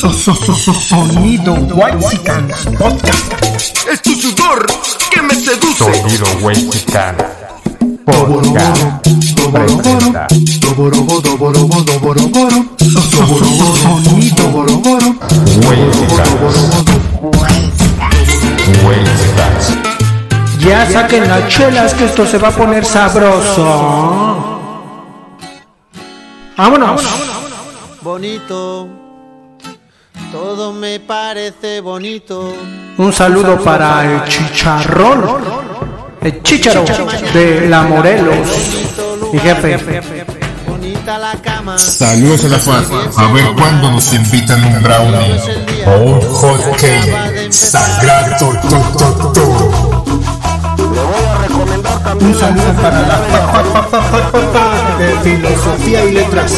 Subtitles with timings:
[0.00, 3.34] Sonido Whitezican Podcast.
[3.92, 4.64] Es tu sudor
[5.10, 5.84] que me seduce.
[5.84, 7.16] Sonido Whitezican
[8.06, 9.06] Podcast
[9.52, 10.26] presenta
[13.10, 14.48] Sonido
[15.68, 16.30] Whitezican
[20.60, 24.48] Ya saquen las chelas que esto se va a poner sabroso.
[26.56, 27.02] Vámonos.
[28.00, 28.99] bonito.
[30.32, 32.54] Todo me parece bonito.
[32.98, 35.24] Un saludo para el chicharrón.
[36.22, 36.84] El chicharo
[37.32, 38.36] de la Morelos.
[39.32, 39.78] Mi jefe.
[40.68, 41.78] Bonita la cama.
[41.78, 42.84] Saludos a la FAD.
[43.16, 45.40] A ver cuándo nos invitan un brownie
[45.86, 47.50] o un hot cake.
[47.52, 48.36] Sagrado.
[48.38, 50.04] to, to, to.
[52.20, 56.52] Un saludo para la fa- fa- fa- fa- fa- fa- fa- de filosofía y letras.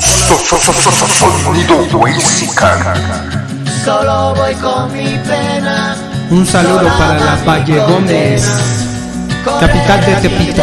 [0.00, 1.86] Sonido.
[3.84, 5.96] Solo voy con mi pena.
[6.30, 8.44] Un saludo para la Valle Gómez.
[9.44, 10.62] Capital de Tepito.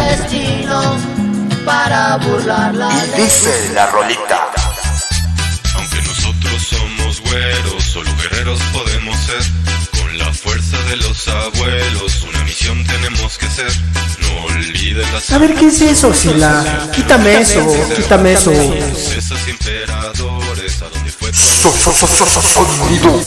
[1.64, 4.48] Para burlar la Y dice la rolita.
[5.76, 9.81] Aunque nosotros somos güeros, solo guerreros podemos ser.
[10.12, 13.72] Con la fuerza de los abuelos, una misión tenemos que ser.
[14.20, 16.90] No olvides las A ver, ¿qué es eso, Sila?
[16.94, 18.52] Quítame eso, quítame eso.
[19.48, 23.22] imperadores, a donde fue tu So- so- so- so- so- Sonido.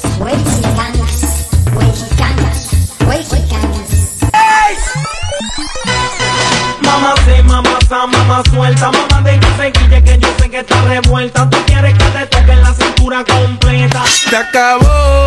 [6.83, 10.81] Mamá sí, mamá sa, mamá suelta, mamá de que guille que yo sé que está
[10.83, 11.50] revuelta.
[11.50, 14.03] Tú quieres que te toque la cintura completa.
[14.30, 15.25] Se acabó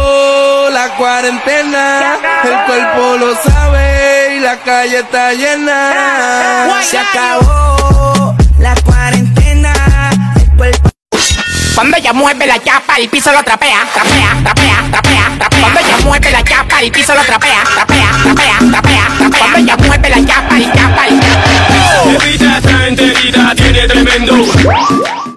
[0.79, 6.69] la cuarentena, el cuerpo lo sabe y la calle está llena.
[6.83, 9.73] Se acabó la cuarentena,
[10.37, 10.89] el cuerpo
[11.75, 15.61] Cuando ella mueve la chapa, el piso lo trapea, trapea, trapea, trapea, trapea.
[15.61, 19.39] Cuando ella mueve la chapa, el piso lo trapea, trapea, trapea, trapea, trapea.
[19.41, 22.25] Cuando ella mueve la chapa, el chapa, el chapa.
[22.25, 25.28] Evita esta enterita, tiene tremendo.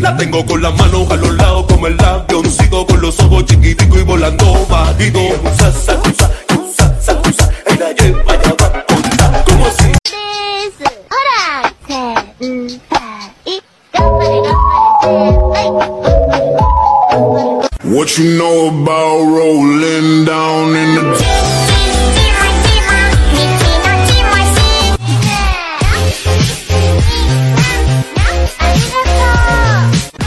[0.00, 3.98] La tengo con las manos a los lados como el avioncito, con los ojos chiquiticos
[3.98, 5.20] y volando bajito.
[17.84, 21.35] What you know about rolling down in the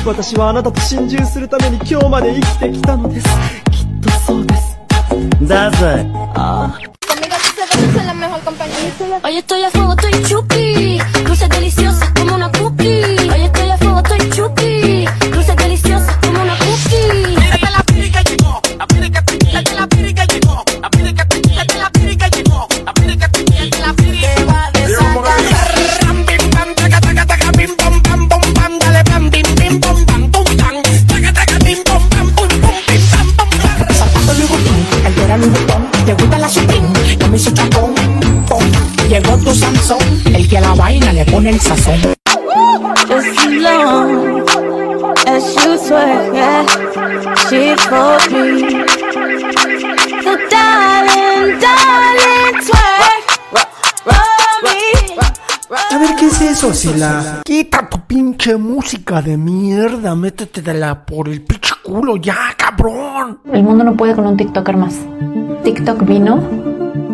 [0.09, 3.27] 私はあなたと心中するために今日まで生きてきたのです。
[3.69, 4.79] きっとそうです。
[5.47, 6.03] だぜ。
[9.21, 10.99] Hoy estoy a fuego, estoy chupi.
[11.23, 13.18] Cruces deliciosas como una cookie.
[47.89, 48.85] For me.
[50.23, 53.25] So darling, darling, twerk
[54.03, 54.15] for
[54.63, 54.79] me.
[55.91, 57.41] A ver, ¿qué es eso, Sila?
[57.43, 60.15] Quita tu pinche música de mierda.
[60.15, 63.39] Métetela por el pinche culo ya, cabrón.
[63.51, 64.95] El mundo no puede con un TikToker más.
[65.63, 66.43] TikTok vino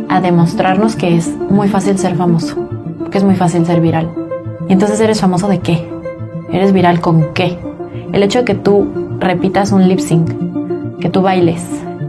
[0.09, 2.55] a demostrarnos que es muy fácil ser famoso,
[3.11, 4.11] que es muy fácil ser viral.
[4.67, 5.89] Y entonces eres famoso de qué?
[6.51, 7.59] ¿Eres viral con qué?
[8.13, 10.29] El hecho de que tú repitas un lip sync,
[10.99, 11.63] que tú bailes,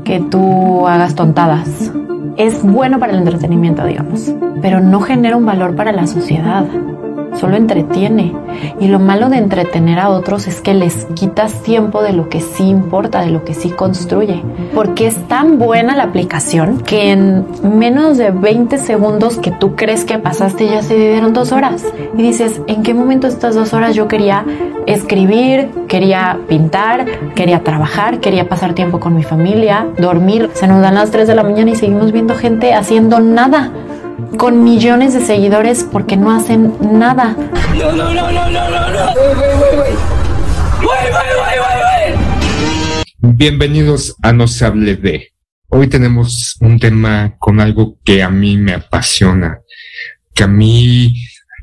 [0.05, 1.93] que tú hagas tontadas,
[2.37, 6.65] es bueno para el entretenimiento, digamos, pero no genera un valor para la sociedad.
[7.39, 8.35] Solo entretiene.
[8.81, 12.41] Y lo malo de entretener a otros es que les quitas tiempo de lo que
[12.41, 14.43] sí importa, de lo que sí construye.
[14.75, 20.05] Porque es tan buena la aplicación que en menos de 20 segundos que tú crees
[20.05, 21.85] que pasaste ya se vivieron dos horas.
[22.17, 24.45] Y dices, ¿en qué momento estas dos horas yo quería
[24.87, 27.05] escribir, quería pintar,
[27.35, 30.51] quería trabajar, quería pasar tiempo con mi familia, dormir?
[30.55, 33.73] Se nos dan las 3 de la mañana y seguimos viendo gente haciendo nada
[34.39, 37.37] con millones de seguidores porque no hacen nada.
[37.77, 39.07] No, no, no, no, no, no, no.
[43.19, 45.33] Bienvenidos a No se hable de.
[45.69, 49.59] Hoy tenemos un tema con algo que a mí me apasiona,
[50.33, 51.15] que a mí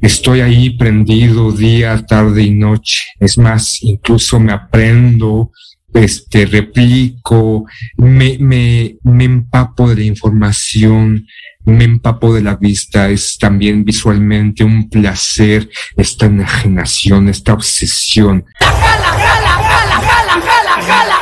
[0.01, 3.01] estoy ahí prendido día, tarde y noche.
[3.19, 5.51] Es más, incluso me aprendo,
[5.93, 7.65] este, replico,
[7.97, 11.25] me, me, me empapo de la información,
[11.65, 18.45] me empapo de la vista, es también visualmente un placer, esta enajenación, esta obsesión.
[18.59, 21.19] ¡Jala, jala, jala, jala, jala, jala,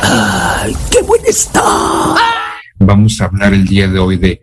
[0.00, 0.62] jala!
[0.62, 1.62] ¡Ay, qué buen está!
[2.78, 4.42] Vamos a hablar el día de hoy de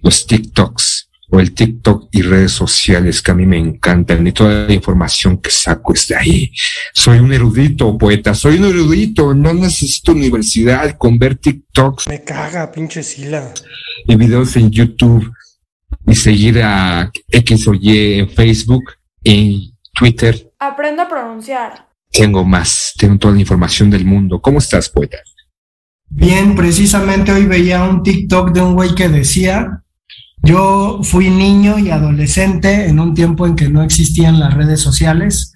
[0.00, 4.66] los TikToks o el TikTok y redes sociales que a mí me encantan y toda
[4.66, 6.52] la información que saco es de ahí.
[6.92, 12.70] Soy un erudito, poeta, soy un erudito, no necesito universidad con ver TikToks Me caga,
[12.70, 13.54] pinche Sila.
[14.06, 15.32] y videos en YouTube
[16.06, 18.84] y seguir a X o Y en Facebook,
[19.24, 20.52] en Twitter.
[20.58, 21.88] Aprendo a pronunciar.
[22.10, 24.38] Tengo más, tengo toda la información del mundo.
[24.38, 25.16] ¿Cómo estás, poeta?
[26.10, 29.82] Bien, precisamente hoy veía un TikTok de un güey que decía,
[30.42, 35.52] yo fui niño y adolescente en un tiempo en que no existían las redes sociales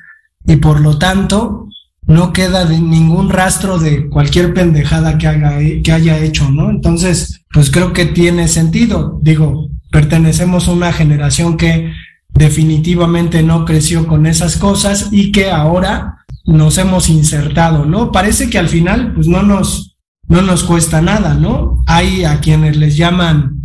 [0.47, 1.69] y por lo tanto
[2.07, 6.71] no queda de ningún rastro de cualquier pendejada que, haga, que haya hecho, ¿no?
[6.71, 9.19] Entonces, pues creo que tiene sentido.
[9.23, 11.93] Digo, pertenecemos a una generación que
[12.29, 18.13] definitivamente no creció con esas cosas y que ahora nos hemos insertado, ¿no?
[18.13, 19.97] Parece que al final, pues no nos,
[20.29, 21.83] no nos cuesta nada, ¿no?
[21.87, 23.56] Hay a quienes les llaman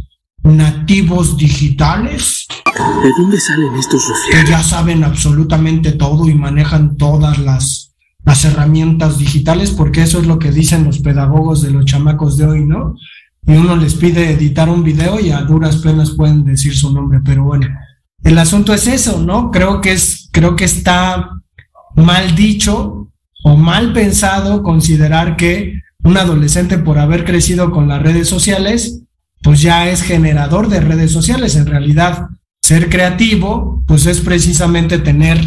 [0.43, 2.47] nativos digitales.
[3.03, 7.93] ¿De dónde salen estos Que ya saben absolutamente todo y manejan todas las,
[8.23, 12.45] las herramientas digitales, porque eso es lo que dicen los pedagogos de los chamacos de
[12.45, 12.95] hoy, ¿no?
[13.45, 17.21] Y uno les pide editar un video y a duras penas pueden decir su nombre,
[17.23, 17.67] pero bueno,
[18.23, 19.49] el asunto es eso, ¿no?
[19.49, 21.29] Creo que es, creo que está
[21.95, 23.09] mal dicho
[23.43, 29.01] o mal pensado considerar que un adolescente por haber crecido con las redes sociales,
[29.41, 31.55] pues ya es generador de redes sociales.
[31.55, 32.29] En realidad,
[32.61, 35.39] ser creativo, pues es precisamente tener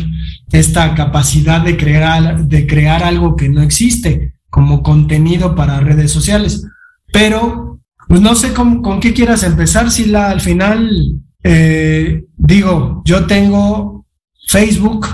[0.53, 6.67] esta capacidad de crear, de crear algo que no existe como contenido para redes sociales.
[7.13, 13.27] Pero, pues no sé con, qué quieras empezar, si la al final, eh, digo, yo
[13.27, 14.07] tengo
[14.47, 15.09] Facebook,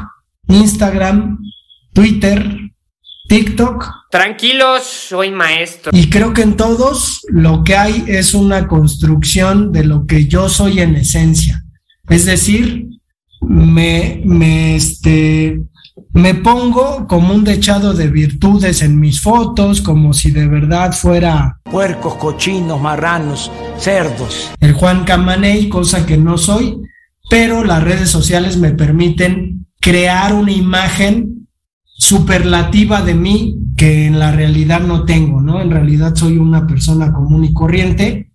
[0.49, 1.39] Instagram,
[1.93, 2.60] Twitter,
[3.31, 5.93] TikTok, Tranquilos, soy maestro.
[5.95, 10.49] y creo que en todos lo que hay es una construcción de lo que yo
[10.49, 11.63] soy en esencia.
[12.09, 12.89] Es decir,
[13.41, 15.61] me, me, este,
[16.13, 21.61] me pongo como un dechado de virtudes en mis fotos, como si de verdad fuera
[21.71, 24.51] Puercos, cochinos, marranos, cerdos.
[24.59, 26.79] el Juan Camaney, cosa que no soy,
[27.31, 31.40] pero las redes sociales me permiten crear una imagen
[32.01, 35.61] superlativa de mí que en la realidad no tengo, ¿no?
[35.61, 38.33] En realidad soy una persona común y corriente,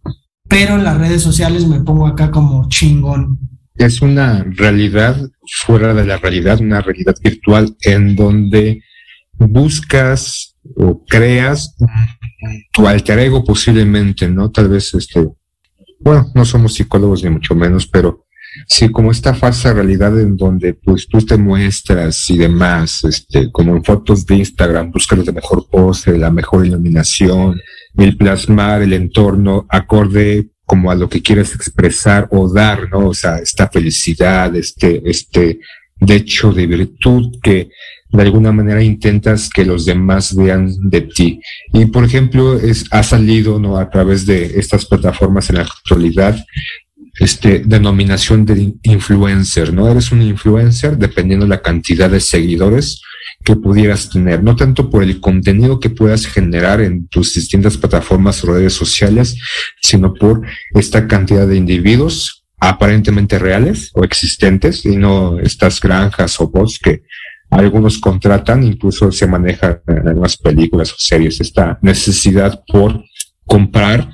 [0.48, 3.40] pero en las redes sociales me pongo acá como chingón.
[3.74, 5.18] es una realidad
[5.66, 8.84] fuera de la realidad, una realidad virtual en donde
[9.34, 11.76] buscas o creas
[12.72, 14.52] tu alter ego posiblemente, ¿no?
[14.52, 15.28] Tal vez este,
[16.00, 18.25] bueno, no somos psicólogos ni mucho menos, pero
[18.68, 23.76] sí como esta falsa realidad en donde pues tú te muestras y demás, este, como
[23.76, 27.60] en fotos de Instagram, buscas la mejor pose, la mejor iluminación,
[27.98, 33.10] el plasmar el entorno acorde como a lo que quieres expresar o dar, ¿no?
[33.10, 35.60] O sea, esta felicidad, este, este,
[36.00, 37.70] de hecho de virtud que
[38.10, 41.40] de alguna manera intentas que los demás vean de ti.
[41.74, 43.78] Y por ejemplo, es, ha salido, ¿no?
[43.78, 46.38] A través de estas plataformas en la actualidad,
[47.19, 49.89] este, denominación de influencer, ¿no?
[49.89, 53.01] Eres un influencer dependiendo la cantidad de seguidores
[53.43, 58.43] que pudieras tener, no tanto por el contenido que puedas generar en tus distintas plataformas
[58.43, 59.38] o redes sociales,
[59.81, 60.41] sino por
[60.74, 67.03] esta cantidad de individuos aparentemente reales o existentes y no estas granjas o bots que
[67.50, 73.03] algunos contratan, incluso se maneja en algunas películas o series esta necesidad por
[73.45, 74.10] comprar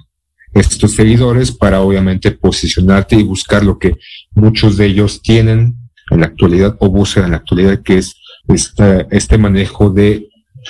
[0.54, 3.96] estos seguidores para obviamente posicionarte y buscar lo que
[4.34, 5.76] muchos de ellos tienen
[6.10, 8.16] en la actualidad o búsqueda en la actualidad, que es
[8.48, 10.28] esta, este manejo de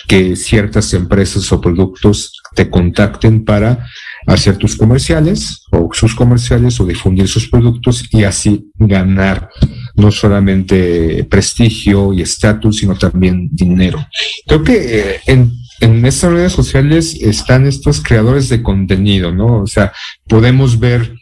[0.07, 3.85] que ciertas empresas o productos te contacten para
[4.27, 9.49] hacer tus comerciales o sus comerciales o difundir sus productos y así ganar
[9.95, 14.05] no solamente prestigio y estatus, sino también dinero.
[14.47, 19.61] Creo que eh, en, en estas redes sociales están estos creadores de contenido, ¿no?
[19.63, 19.91] O sea,
[20.27, 21.15] podemos ver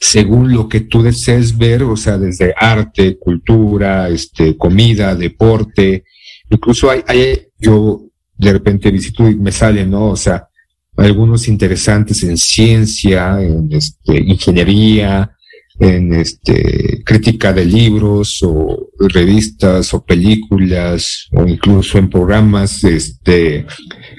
[0.00, 6.04] según lo que tú desees ver, o sea, desde arte, cultura, este, comida, deporte,
[6.48, 8.02] incluso hay, hay yo
[8.36, 10.08] de repente visito y me sale, ¿no?
[10.08, 10.48] O sea,
[10.96, 15.33] algunos interesantes en ciencia, en este, ingeniería,
[15.78, 23.66] en este, crítica de libros o revistas o películas o incluso en programas este,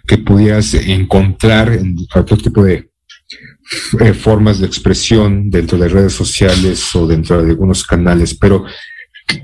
[0.05, 2.89] que pudieras encontrar en otro tipo de
[3.99, 8.65] eh, formas de expresión dentro de redes sociales o dentro de algunos canales, pero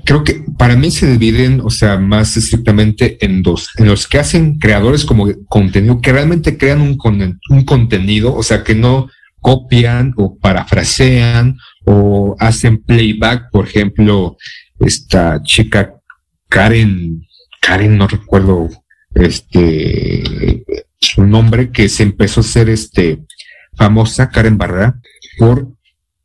[0.04, 4.18] creo que para mí se dividen, o sea, más estrictamente en dos, en los que
[4.18, 6.98] hacen creadores como contenido, que realmente crean un,
[7.48, 9.08] un contenido, o sea, que no
[9.42, 14.38] copian o parafrasean o hacen playback, por ejemplo,
[14.78, 15.94] esta chica
[16.48, 17.26] Karen,
[17.60, 18.70] Karen, no recuerdo
[19.14, 20.64] este
[20.98, 23.22] su nombre, que se empezó a ser este
[23.76, 25.00] famosa, Karen Barra,
[25.38, 25.68] por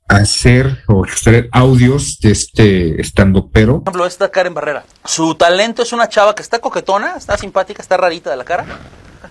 [0.08, 3.84] hacer o extraer audios de este estando pero.
[3.84, 4.86] Por ejemplo, esta Karen Barrera.
[5.04, 8.66] Su talento es una chava que está coquetona, está simpática, está rarita de la cara.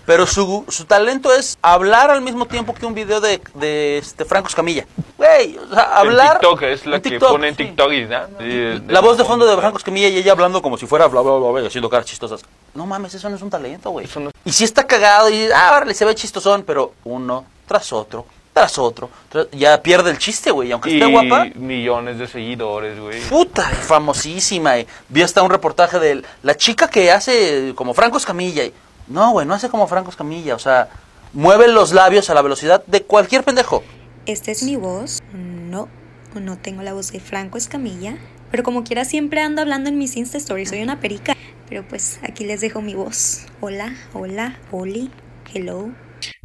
[0.05, 4.25] Pero su, su talento es hablar al mismo tiempo que un video de, de este
[4.25, 4.85] Franco Escamilla.
[5.17, 6.35] Güey, o sea, hablar.
[6.35, 7.63] En TikTok es la que TikTok, pone en sí.
[7.65, 8.45] TikTok y ¿no?
[8.45, 11.21] Y- La voz de fondo de Franco Escamilla y ella hablando como si fuera bla
[11.21, 12.41] bla bla, bla haciendo caras chistosas.
[12.73, 14.07] No mames, eso no es un talento, güey.
[14.45, 18.77] Y si está cagado y ah, órale, se ve chistosón, pero uno tras otro, tras
[18.77, 19.09] otro,
[19.51, 20.71] ya pierde el chiste, güey.
[20.71, 23.19] Aunque esté y guapa, millones de seguidores, güey.
[23.23, 24.77] puta, famosísima.
[24.79, 28.63] Y vi hasta un reportaje de la chica que hace como Franco Escamilla.
[28.63, 28.73] Y,
[29.07, 30.55] no, güey, no hace como Franco Escamilla.
[30.55, 30.89] O sea,
[31.33, 33.83] mueve los labios a la velocidad de cualquier pendejo.
[34.25, 35.21] ¿Esta es mi voz?
[35.33, 35.87] No,
[36.35, 38.17] no tengo la voz de Franco Escamilla.
[38.51, 41.35] Pero como quiera siempre ando hablando en mis Insta Stories, soy una perica.
[41.69, 43.45] Pero pues aquí les dejo mi voz.
[43.59, 45.11] Hola, hola, Oli,
[45.53, 45.89] hello.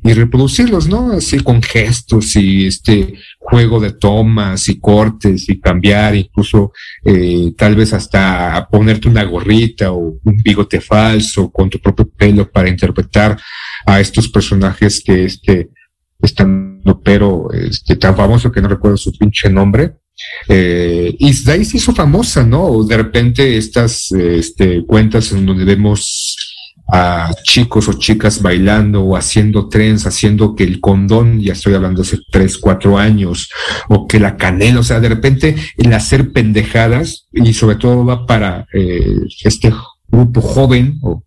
[0.03, 1.13] Y reproducirlos, ¿no?
[1.13, 6.73] Así con gestos y este juego de tomas y cortes y cambiar, incluso
[7.05, 12.51] eh, tal vez hasta ponerte una gorrita o un bigote falso con tu propio pelo
[12.51, 13.41] para interpretar
[13.87, 15.71] a estos personajes que este
[16.21, 19.97] estando pero este tan famoso que no recuerdo su pinche nombre.
[20.49, 22.85] Eh, y de ahí se hizo famosa, ¿no?
[22.85, 26.52] De repente estas este, cuentas en donde vemos
[26.95, 32.03] a chicos o chicas bailando o haciendo trends, haciendo que el condón, ya estoy hablando
[32.03, 33.49] hace tres, cuatro años,
[33.89, 38.27] o que la canela, o sea, de repente el hacer pendejadas, y sobre todo va
[38.27, 39.73] para eh, este
[40.07, 41.25] grupo joven o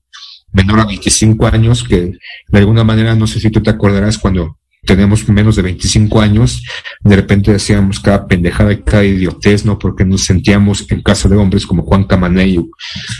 [0.53, 2.13] menor a 25 años, que
[2.47, 6.63] de alguna manera, no sé si tú te acordarás cuando tenemos menos de 25 años,
[7.01, 9.77] de repente decíamos cada pendejada y cada idiotez, ¿no?
[9.77, 12.59] Porque nos sentíamos en caso de hombres como Juan Camaney,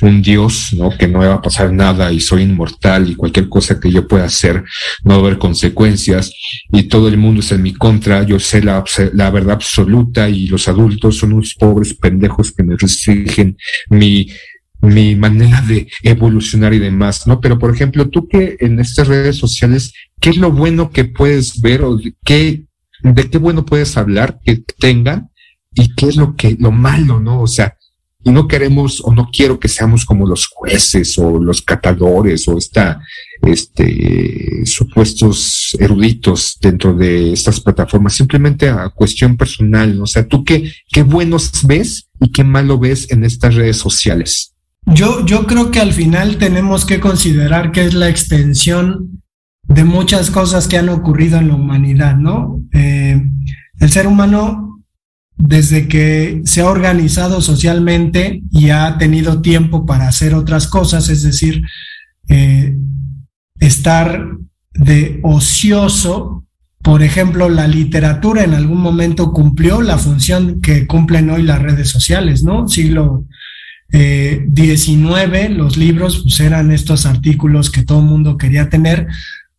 [0.01, 0.89] un dios, ¿no?
[0.89, 4.07] Que no me va a pasar nada y soy inmortal y cualquier cosa que yo
[4.07, 4.63] pueda hacer
[5.03, 6.31] no va a haber consecuencias
[6.71, 10.47] y todo el mundo es en mi contra, yo sé la, la verdad absoluta y
[10.47, 13.57] los adultos son unos pobres pendejos que me restringen
[13.89, 14.27] mi
[14.85, 17.39] mi manera de evolucionar y demás, ¿no?
[17.41, 21.61] Pero, por ejemplo, tú que en estas redes sociales, ¿qué es lo bueno que puedes
[21.61, 22.65] ver o qué,
[23.01, 25.29] de qué bueno puedes hablar que tengan
[25.73, 27.41] y qué es lo que, lo malo, ¿no?
[27.41, 27.75] O sea,
[28.25, 32.57] y no queremos o no quiero que seamos como los jueces o los catadores o
[32.57, 32.99] esta,
[33.43, 40.03] este, supuestos eruditos dentro de estas plataformas, simplemente a cuestión personal, ¿no?
[40.03, 44.55] O sea, tú qué, qué buenos ves y qué malo ves en estas redes sociales.
[44.87, 49.23] Yo, yo creo que al final tenemos que considerar que es la extensión
[49.67, 52.61] de muchas cosas que han ocurrido en la humanidad, ¿no?
[52.71, 53.21] Eh,
[53.79, 54.83] el ser humano,
[55.37, 61.23] desde que se ha organizado socialmente y ha tenido tiempo para hacer otras cosas, es
[61.23, 61.63] decir,
[62.29, 62.77] eh,
[63.59, 64.25] estar
[64.73, 66.45] de ocioso,
[66.81, 71.89] por ejemplo, la literatura en algún momento cumplió la función que cumplen hoy las redes
[71.89, 72.67] sociales, ¿no?
[72.67, 73.25] Siglo
[73.91, 79.07] eh, 19, los libros pues eran estos artículos que todo el mundo quería tener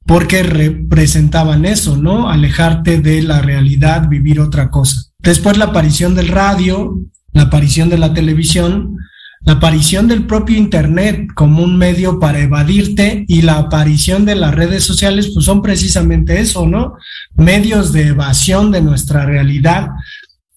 [0.06, 2.30] porque representaban eso, ¿no?
[2.30, 5.02] Alejarte de la realidad, vivir otra cosa.
[5.18, 7.00] Después la aparición del radio,
[7.32, 8.96] la aparición de la televisión,
[9.42, 14.54] la aparición del propio Internet como un medio para evadirte y la aparición de las
[14.54, 16.94] redes sociales, pues son precisamente eso, ¿no?
[17.36, 19.88] Medios de evasión de nuestra realidad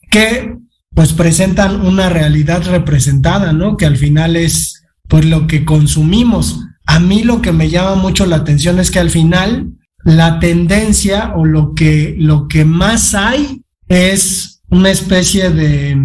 [0.09, 0.55] que
[0.93, 3.77] pues presentan una realidad representada, ¿no?
[3.77, 6.59] Que al final es pues lo que consumimos.
[6.89, 11.33] A mí lo que me llama mucho la atención es que al final la tendencia
[11.35, 15.95] o lo que, lo que más hay es una especie de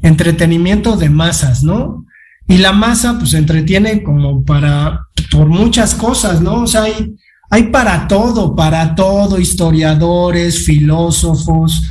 [0.00, 2.06] entretenimiento de masas, ¿no?
[2.46, 6.62] Y la masa pues entretiene como para, por muchas cosas, ¿no?
[6.62, 7.16] O sea, hay,
[7.50, 11.82] hay para todo, para todo, historiadores, filósofos,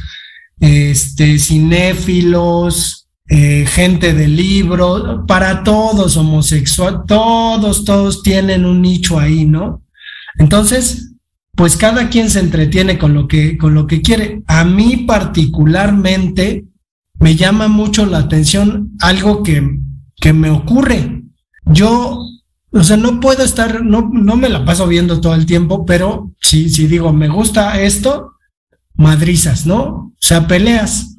[0.57, 3.00] este, cinéfilos,
[3.33, 9.83] eh, gente de libro, para todos, homosexual, todos, todos tienen un nicho ahí, ¿no?
[10.37, 11.13] Entonces,
[11.55, 14.43] pues cada quien se entretiene con lo que, con lo que quiere.
[14.47, 16.65] A mí particularmente
[17.19, 19.79] me llama mucho la atención algo que,
[20.17, 21.23] que me ocurre.
[21.63, 22.19] Yo,
[22.71, 26.33] o sea, no puedo estar, no, no me la paso viendo todo el tiempo, pero
[26.41, 28.33] si, si digo, me gusta esto,
[28.95, 29.83] madrizas, ¿no?
[29.85, 31.10] O sea, peleas.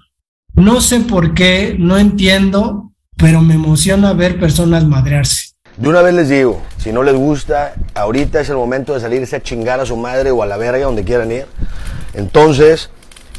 [0.55, 5.53] No sé por qué, no entiendo, pero me emociona ver personas madrearse.
[5.77, 9.37] De una vez les digo, si no les gusta, ahorita es el momento de salirse
[9.37, 11.47] a chingar a su madre o a la verga, donde quieran ir.
[12.15, 12.91] Entonces,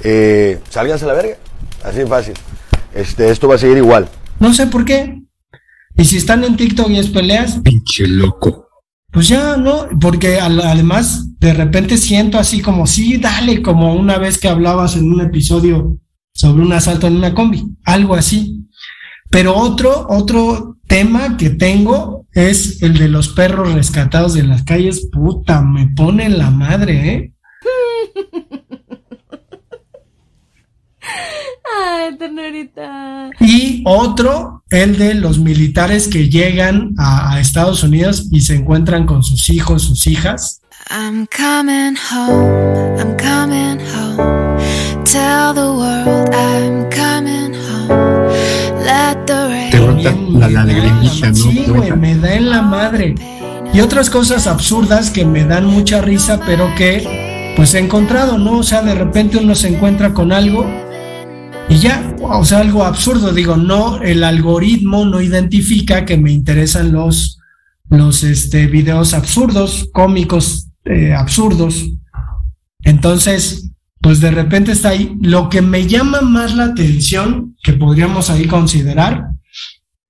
[0.03, 1.35] eh, sálganse a la verga.
[1.83, 2.33] Así de fácil.
[2.93, 4.07] Este, esto va a seguir igual.
[4.39, 5.21] No sé por qué.
[5.95, 8.67] Y si están en TikTok y es peleas, Pinche loco.
[9.11, 9.87] pues ya, ¿no?
[10.01, 14.95] Porque al- además de repente siento así como, sí, dale, como una vez que hablabas
[14.95, 15.97] en un episodio
[16.33, 18.65] sobre un asalto en una combi, algo así.
[19.29, 25.07] Pero otro, otro tema que tengo es el de los perros rescatados de las calles.
[25.11, 27.33] Puta, me pone la madre, ¿eh?
[31.75, 33.29] Ay, ternurita.
[33.39, 39.05] Y otro, el de los militares que llegan a, a Estados Unidos y se encuentran
[39.05, 40.61] con sus hijos, sus hijas.
[40.89, 44.57] I'm coming home, I'm coming home.
[45.05, 48.29] Tell the world I'm coming home.
[48.83, 49.71] Let the rain.
[49.71, 51.35] Te brota la, la lagrimita, ¿no?
[51.35, 53.15] Sí, güey, me da en la madre.
[53.73, 58.59] Y otras cosas absurdas que me dan mucha risa, pero que pues he encontrado, ¿no?
[58.59, 60.65] O sea, de repente uno se encuentra con algo
[61.69, 66.91] y ya, o sea, algo absurdo, digo, no, el algoritmo no identifica que me interesan
[66.91, 67.39] los,
[67.89, 71.89] los este, videos absurdos, cómicos eh, absurdos.
[72.81, 73.71] Entonces,
[74.01, 75.17] pues de repente está ahí.
[75.21, 79.29] Lo que me llama más la atención, que podríamos ahí considerar,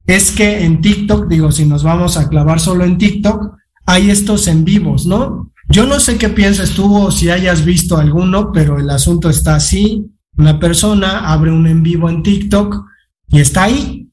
[0.08, 3.56] es que en TikTok, digo, si nos vamos a clavar solo en TikTok,
[3.86, 5.52] hay estos en vivos, ¿no?
[5.70, 9.56] Yo no sé qué piensas tú o si hayas visto alguno, pero el asunto está
[9.56, 10.06] así.
[10.36, 12.84] Una persona abre un en vivo en TikTok
[13.30, 14.10] y está ahí.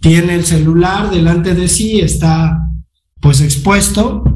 [0.00, 2.62] Tiene el celular delante de sí, está
[3.20, 4.35] pues expuesto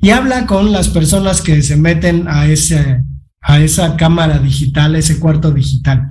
[0.00, 3.02] y habla con las personas que se meten a ese
[3.40, 6.08] a esa cámara digital, a ese cuarto digital.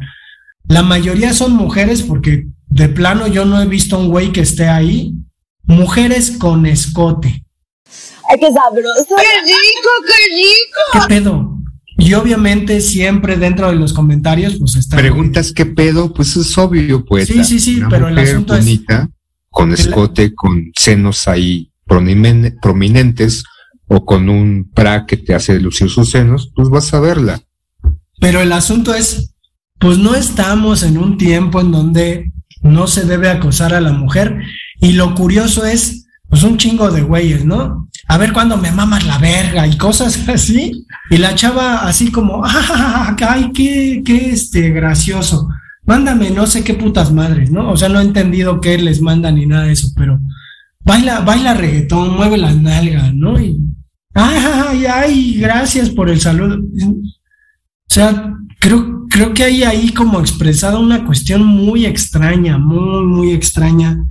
[0.67, 4.67] La mayoría son mujeres porque de plano yo no he visto un güey que esté
[4.67, 5.13] ahí.
[5.65, 7.45] Mujeres con escote.
[8.29, 9.05] ¡Ay, qué sabroso!
[9.17, 10.81] ¡Qué rico, qué rico!
[11.07, 11.57] ¿Qué pedo?
[11.99, 14.97] Y obviamente siempre dentro de los comentarios pues está...
[14.97, 17.27] Preguntas qué pedo, pues es obvio, pues.
[17.27, 19.09] Sí, sí, sí, Una pero el mujer asunto es- bonita,
[19.49, 21.71] con escote, con senos ahí
[22.61, 23.43] prominentes
[23.87, 27.41] o con un pra que te hace lucir sus senos, pues vas a verla.
[28.19, 29.33] Pero el asunto es,
[29.79, 34.41] pues no estamos en un tiempo en donde no se debe acosar a la mujer.
[34.81, 37.87] Y lo curioso es, pues un chingo de güeyes, ¿no?
[38.07, 40.85] A ver cuándo me mamas la verga y cosas así.
[41.09, 45.47] Y la chava así como, "Ah, ay, qué, qué este, gracioso.
[45.85, 47.71] Mándame no sé qué putas madres, ¿no?
[47.71, 50.19] O sea, no he entendido qué les manda ni nada de eso, pero
[50.83, 53.39] baila, baila reggaetón, mueve las nalgas, ¿no?
[55.07, 56.57] Ay, gracias por el saludo.
[56.59, 63.31] O sea, creo, creo que hay ahí como expresada una cuestión muy extraña, muy, muy
[63.31, 64.03] extraña,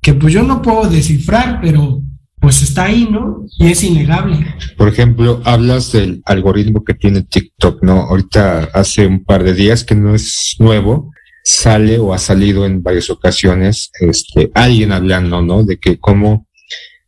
[0.00, 2.02] que pues yo no puedo descifrar, pero
[2.40, 3.46] pues está ahí, ¿no?
[3.58, 4.46] Y es innegable.
[4.76, 8.02] Por ejemplo, hablas del algoritmo que tiene TikTok, ¿no?
[8.02, 11.10] Ahorita hace un par de días que no es nuevo,
[11.42, 15.62] sale o ha salido en varias ocasiones, este, alguien hablando, ¿no?
[15.62, 16.46] De que como,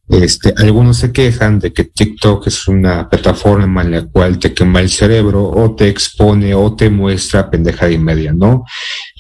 [0.09, 4.81] este, algunos se quejan de que TikTok es una plataforma en la cual te quema
[4.81, 8.65] el cerebro o te expone o te muestra pendejada y media, ¿no?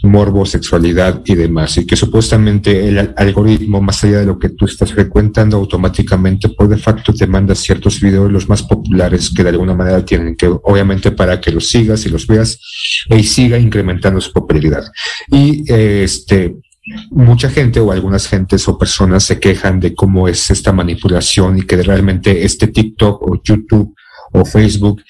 [0.02, 1.76] Morbo, sexualidad y demás.
[1.78, 6.50] Y que supuestamente el al- algoritmo, más allá de lo que tú estás frecuentando, automáticamente
[6.50, 10.36] por de facto te manda ciertos videos los más populares que de alguna manera tienen
[10.36, 12.60] que, obviamente, para que los sigas y los veas
[13.10, 14.84] y siga incrementando su popularidad.
[15.32, 16.56] Y este,
[17.10, 21.62] mucha gente o algunas gentes o personas se quejan de cómo es esta manipulación y
[21.62, 23.94] que realmente este TikTok o YouTube
[24.32, 25.02] o Facebook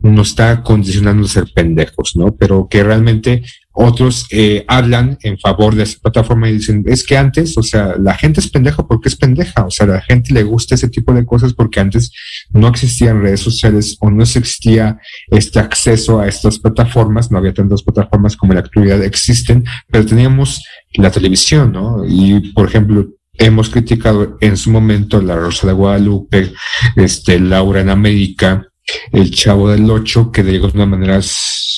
[0.00, 2.34] nos está condicionando a ser pendejos, ¿no?
[2.36, 3.42] Pero que realmente
[3.74, 7.96] otros eh, hablan en favor de esa plataforma y dicen, es que antes, o sea,
[7.98, 11.12] la gente es pendeja porque es pendeja, o sea, la gente le gusta ese tipo
[11.12, 12.12] de cosas porque antes
[12.52, 17.82] no existían redes sociales o no existía este acceso a estas plataformas, no había tantas
[17.82, 20.62] plataformas como en la actualidad existen, pero teníamos
[20.94, 22.04] la televisión, ¿no?
[22.06, 26.52] Y, por ejemplo, hemos criticado en su momento la Rosa de Guadalupe,
[26.94, 28.68] este, Laura en América,
[29.12, 31.20] el Chavo del Ocho, que de alguna manera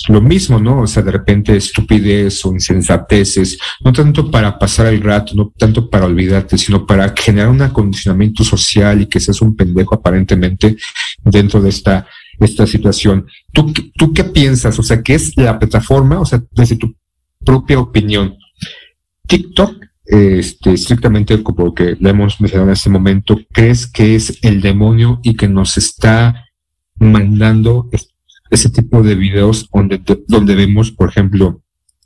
[0.08, 0.82] lo mismo, ¿no?
[0.82, 5.90] O sea, de repente estupidez o insensateces, no tanto para pasar el rato, no tanto
[5.90, 10.76] para olvidarte, sino para generar un acondicionamiento social y que seas un pendejo aparentemente
[11.24, 12.06] dentro de esta,
[12.38, 13.26] esta situación.
[13.52, 14.78] ¿Tú, ¿Tú qué piensas?
[14.78, 16.20] O sea, ¿qué es la plataforma?
[16.20, 16.94] O sea, desde tu
[17.44, 18.36] propia opinión.
[19.26, 24.60] TikTok este, estrictamente como que le hemos mencionado en este momento, ¿crees que es el
[24.60, 26.46] demonio y que nos está
[26.94, 27.88] mandando
[28.50, 31.62] ese tipo de videos donde, donde vemos, por ejemplo,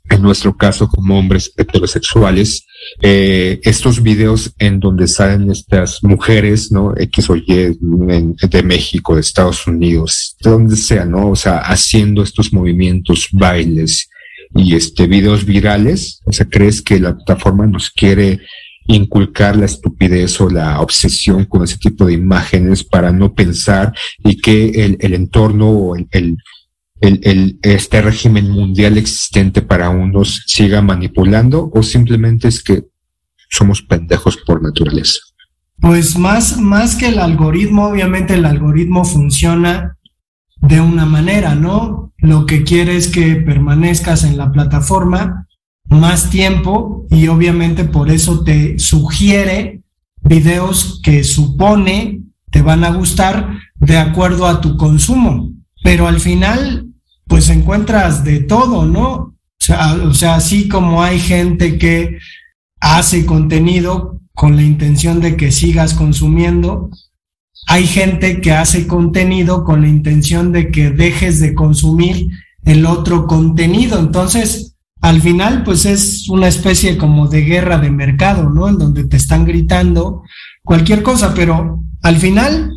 [0.09, 2.65] en nuestro caso como hombres heterosexuales,
[3.01, 6.93] eh, estos videos en donde salen estas mujeres, ¿no?
[6.97, 11.29] X o Y de México, de Estados Unidos, de donde sea, ¿no?
[11.29, 14.09] O sea, haciendo estos movimientos, bailes
[14.53, 16.21] y este videos virales.
[16.25, 18.41] O sea, ¿crees que la plataforma nos quiere
[18.87, 24.37] inculcar la estupidez o la obsesión con ese tipo de imágenes para no pensar y
[24.37, 30.81] que el, el entorno o el, el, el, este régimen mundial existente para unos siga
[30.81, 32.83] manipulando o simplemente es que
[33.49, 35.19] somos pendejos por naturaleza?
[35.79, 39.97] Pues más, más que el algoritmo, obviamente el algoritmo funciona
[40.57, 42.13] de una manera, ¿no?
[42.17, 45.47] Lo que quiere es que permanezcas en la plataforma
[45.91, 49.81] más tiempo y obviamente por eso te sugiere
[50.23, 55.51] videos que supone te van a gustar de acuerdo a tu consumo.
[55.83, 56.87] Pero al final,
[57.27, 59.11] pues encuentras de todo, ¿no?
[59.13, 62.17] O sea, o sea, así como hay gente que
[62.79, 66.89] hace contenido con la intención de que sigas consumiendo,
[67.67, 72.29] hay gente que hace contenido con la intención de que dejes de consumir
[72.63, 73.99] el otro contenido.
[73.99, 74.70] Entonces,
[75.01, 78.69] al final, pues es una especie como de guerra de mercado, ¿no?
[78.69, 80.21] En donde te están gritando
[80.63, 82.71] cualquier cosa, pero al final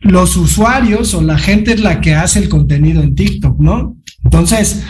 [0.00, 3.96] los usuarios o la gente es la que hace el contenido en TikTok, ¿no?
[4.22, 4.84] Entonces,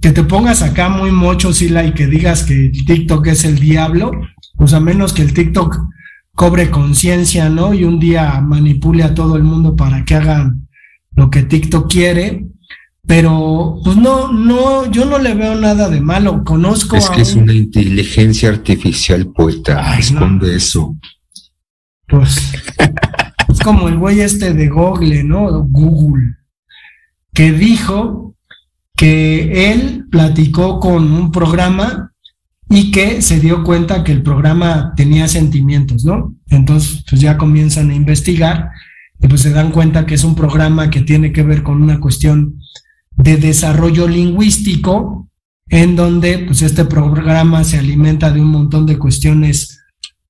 [0.00, 4.12] que te pongas acá muy mocho, Sila, y que digas que TikTok es el diablo,
[4.56, 5.78] pues a menos que el TikTok
[6.34, 7.74] cobre conciencia, ¿no?
[7.74, 10.68] Y un día manipule a todo el mundo para que hagan
[11.16, 12.46] lo que TikTok quiere,
[13.06, 16.42] pero pues no, no, yo no le veo nada de malo.
[16.42, 20.96] Conozco es que es una inteligencia artificial poeta, esconde eso.
[22.06, 22.52] Pues
[23.48, 25.64] es como el güey este de Google, ¿no?
[25.68, 26.36] Google,
[27.32, 28.36] que dijo
[28.96, 32.12] que él platicó con un programa
[32.70, 36.34] y que se dio cuenta que el programa tenía sentimientos, ¿no?
[36.48, 38.70] Entonces, pues ya comienzan a investigar
[39.20, 42.00] y pues se dan cuenta que es un programa que tiene que ver con una
[42.00, 42.60] cuestión
[43.16, 45.28] de desarrollo lingüístico,
[45.68, 49.80] en donde pues este programa se alimenta de un montón de cuestiones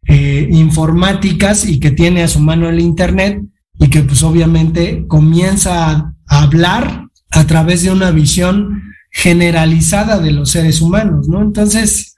[0.06, 3.42] eh, informáticas y que tiene a su mano el Internet
[3.78, 10.50] y que pues obviamente comienza a, hablar a través de una visión generalizada de los
[10.50, 11.42] seres humanos, ¿no?
[11.42, 12.16] Entonces,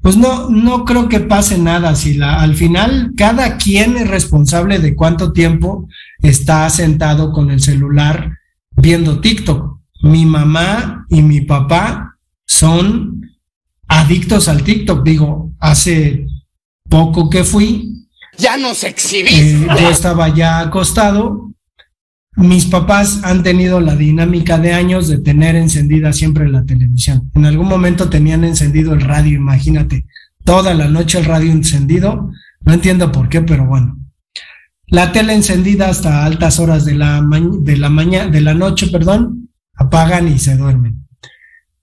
[0.00, 4.94] pues no, no creo que pase nada si al final cada quien es responsable de
[4.94, 5.88] cuánto tiempo
[6.20, 8.38] está sentado con el celular
[8.76, 9.73] viendo TikTok
[10.04, 13.22] mi mamá y mi papá son
[13.88, 15.02] adictos al TikTok.
[15.02, 16.26] Digo, hace
[16.88, 18.06] poco que fui.
[18.36, 19.30] Ya nos exhibí.
[19.32, 21.52] Eh, yo estaba ya acostado.
[22.36, 27.30] Mis papás han tenido la dinámica de años de tener encendida siempre la televisión.
[27.34, 30.04] En algún momento tenían encendido el radio, imagínate,
[30.44, 32.30] toda la noche el radio encendido.
[32.60, 33.98] No entiendo por qué, pero bueno.
[34.86, 37.22] La tele encendida hasta altas horas de la,
[37.60, 39.43] de la mañana, de la noche, perdón,
[39.76, 41.06] apagan y se duermen.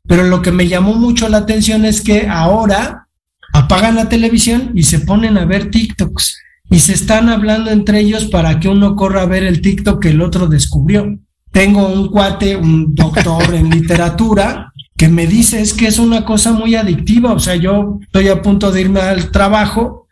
[0.08, 3.08] Pero lo que me llamó mucho la atención es que ahora
[3.54, 6.38] apagan la televisión y se ponen a ver TikToks
[6.69, 10.10] y se están hablando entre ellos para que uno corra a ver el TikTok que
[10.10, 11.19] el otro descubrió.
[11.51, 16.54] Tengo un cuate, un doctor en literatura, que me dice es que es una cosa
[16.54, 20.08] muy adictiva, o sea, yo estoy a punto de irme al trabajo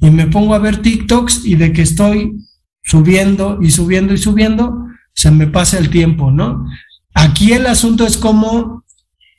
[0.00, 2.36] y me pongo a ver TikToks y de que estoy
[2.82, 6.66] subiendo y subiendo y subiendo, se me pasa el tiempo, ¿no?
[7.14, 8.84] Aquí el asunto es cómo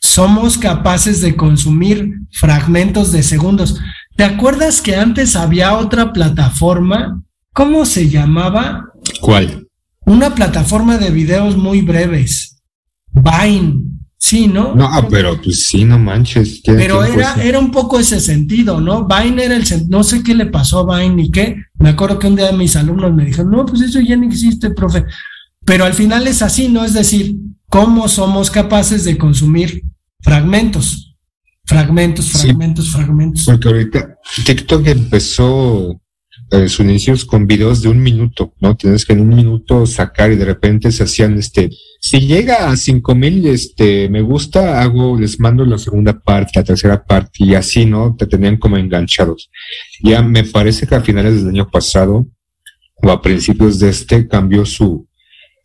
[0.01, 3.79] somos capaces de consumir fragmentos de segundos.
[4.15, 7.21] ¿Te acuerdas que antes había otra plataforma?
[7.53, 8.85] ¿Cómo se llamaba?
[9.21, 9.67] ¿Cuál?
[10.05, 12.61] Una plataforma de videos muy breves.
[13.11, 13.81] Vine.
[14.17, 14.73] Sí, ¿no?
[14.73, 16.61] No, ah, pero pues sí, no manches.
[16.63, 19.05] ¿quién- Pero era, era un poco ese sentido, ¿no?
[19.07, 21.57] Vine era el no sé qué le pasó a Vine ni qué.
[21.77, 24.71] Me acuerdo que un día mis alumnos me dijeron, no, pues eso ya no existe,
[24.71, 25.03] profe.
[25.65, 26.83] Pero al final es así, ¿no?
[26.85, 27.35] Es decir,
[27.69, 29.83] cómo somos capaces de consumir
[30.21, 31.15] fragmentos,
[31.65, 33.45] fragmentos, fragmentos, fragmentos.
[33.45, 35.99] Porque ahorita TikTok empezó
[36.51, 38.75] en sus inicios con videos de un minuto, ¿no?
[38.75, 42.77] Tienes que en un minuto sacar y de repente se hacían este, si llega a
[42.77, 47.55] cinco mil este me gusta, hago, les mando la segunda parte, la tercera parte, y
[47.55, 48.15] así, ¿no?
[48.15, 49.49] Te tenían como enganchados.
[50.03, 52.27] Ya me parece que a finales del año pasado,
[52.97, 55.07] o a principios de este, cambió su,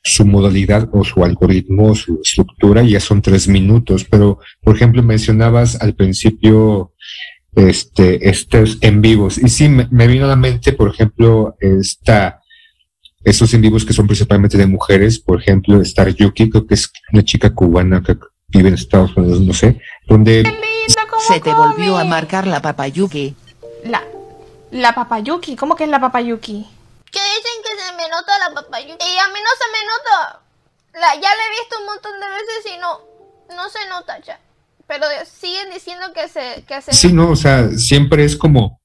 [0.03, 4.05] su modalidad o su algoritmo, su estructura, y ya son tres minutos.
[4.05, 6.93] Pero, por ejemplo, mencionabas al principio
[7.55, 9.39] este, estos en vivos.
[9.39, 12.41] Y sí, me, me vino a la mente, por ejemplo, esta,
[13.25, 16.91] estos en vivos que son principalmente de mujeres, por ejemplo, Star Yuki, creo que es
[17.13, 18.17] una chica cubana que
[18.49, 20.43] vive en Estados Unidos, no sé, donde
[21.29, 23.35] Se te volvió a marcar la papayuki.
[23.85, 24.03] La,
[24.71, 26.67] la papayuki, ¿cómo que es la papayuki?
[27.11, 29.05] Que dicen que se me nota la papayuki.
[29.05, 30.43] Y a mí no se me nota.
[30.95, 33.01] La, ya la he visto un montón de veces y no,
[33.55, 34.41] no se nota ya.
[34.87, 38.81] Pero siguen diciendo que se, que se Sí, no, o sea, siempre es como,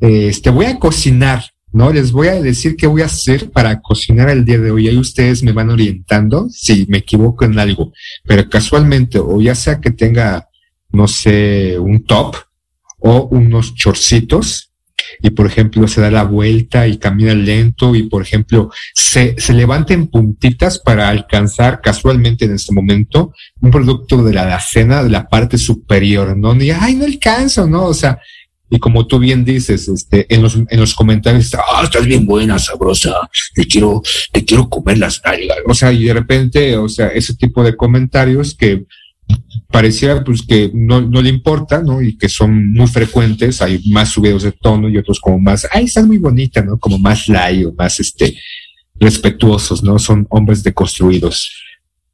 [0.00, 1.92] eh, este, voy a cocinar, ¿no?
[1.92, 4.88] Les voy a decir qué voy a hacer para cocinar el día de hoy.
[4.88, 7.92] Ahí ustedes me van orientando si me equivoco en algo.
[8.24, 10.48] Pero casualmente, o ya sea que tenga,
[10.90, 12.36] no sé, un top
[12.98, 14.65] o unos chorcitos,
[15.22, 19.52] y por ejemplo se da la vuelta y camina lento y por ejemplo se, se
[19.52, 25.10] levanta en puntitas para alcanzar casualmente en este momento un producto de la alacena de
[25.10, 26.54] la parte superior, ¿no?
[26.62, 27.86] Y, ay, no alcanzo, ¿no?
[27.86, 28.18] O sea,
[28.68, 32.58] y como tú bien dices, este, en los, en los comentarios, ah, estás bien buena,
[32.58, 33.14] sabrosa,
[33.54, 35.58] te quiero, te quiero comer las nalgas.
[35.66, 38.84] O sea, y de repente, o sea, ese tipo de comentarios que
[39.70, 42.00] pareciera pues que no, no le importa, ¿no?
[42.00, 45.84] Y que son muy frecuentes, hay más subidos de tono y otros como más, ay,
[45.84, 46.78] estás muy bonita, ¿no?
[46.78, 48.36] Como más light o más, este,
[48.98, 49.98] respetuosos, ¿no?
[49.98, 51.52] Son hombres deconstruidos.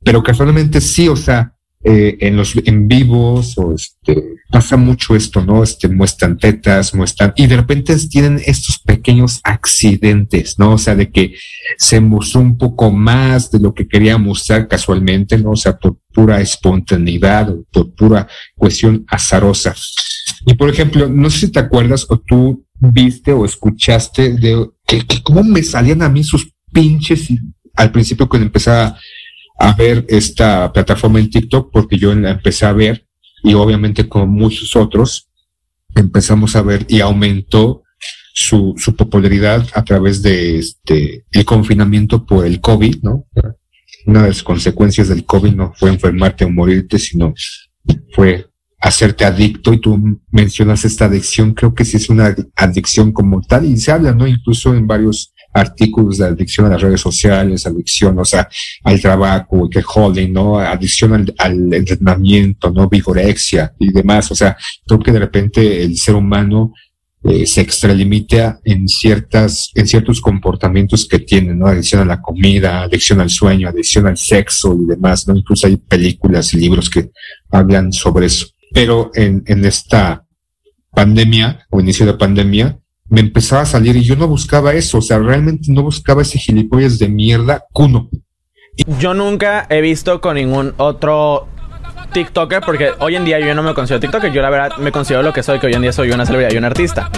[0.03, 4.23] Pero casualmente sí, o sea, eh, en los en vivos o este
[4.53, 5.65] pasa mucho esto, ¿no?
[5.65, 10.75] Este muestran tetas, muestran y de repente tienen estos pequeños accidentes, ¿no?
[10.75, 11.35] O sea, de que
[11.79, 15.53] se mostró un poco más de lo que quería mostrar casualmente, ¿no?
[15.53, 19.75] O sea, por pura espontaneidad o por pura cuestión azarosa.
[20.47, 25.07] Y por ejemplo, no sé si te acuerdas o tú viste o escuchaste de que,
[25.07, 27.29] que cómo me salían a mí sus pinches
[27.75, 28.99] al principio cuando empezaba
[29.59, 33.07] a ver esta plataforma en TikTok porque yo la empecé a ver
[33.43, 35.29] y obviamente como muchos otros
[35.95, 37.83] empezamos a ver y aumentó
[38.35, 43.27] su, su popularidad a través de este el confinamiento por el COVID, ¿no?
[44.07, 47.35] Una de las consecuencias del COVID no fue enfermarte o morirte, sino
[48.13, 48.47] fue
[48.81, 53.65] hacerte adicto y tú mencionas esta adicción, creo que sí es una adicción como tal
[53.65, 54.27] y se habla, ¿no?
[54.27, 58.49] Incluso en varios artículos de adicción a las redes sociales, adicción, o sea,
[58.85, 60.59] al trabajo, que holding, ¿no?
[60.59, 62.89] Adicción al, entrenamiento, ¿no?
[62.89, 66.73] Vigorexia y demás, o sea, creo que de repente el ser humano
[67.25, 71.67] eh, se extralimita en ciertas, en ciertos comportamientos que tiene, ¿no?
[71.67, 75.37] Adicción a la comida, adicción al sueño, adicción al sexo y demás, ¿no?
[75.37, 77.11] Incluso hay películas y libros que
[77.51, 78.47] hablan sobre eso.
[78.73, 80.25] Pero en, en esta
[80.91, 82.79] pandemia o inicio de pandemia,
[83.13, 86.39] me empezaba a salir y yo no buscaba eso, o sea, realmente no buscaba ese
[86.39, 88.09] gilipollas de mierda cuno.
[88.99, 91.47] Yo nunca he visto con ningún otro
[92.15, 95.23] TikToker, porque hoy en día yo no me considero TikToker, yo la verdad me considero
[95.23, 97.11] lo que soy, que hoy en día soy una celebridad y un artista.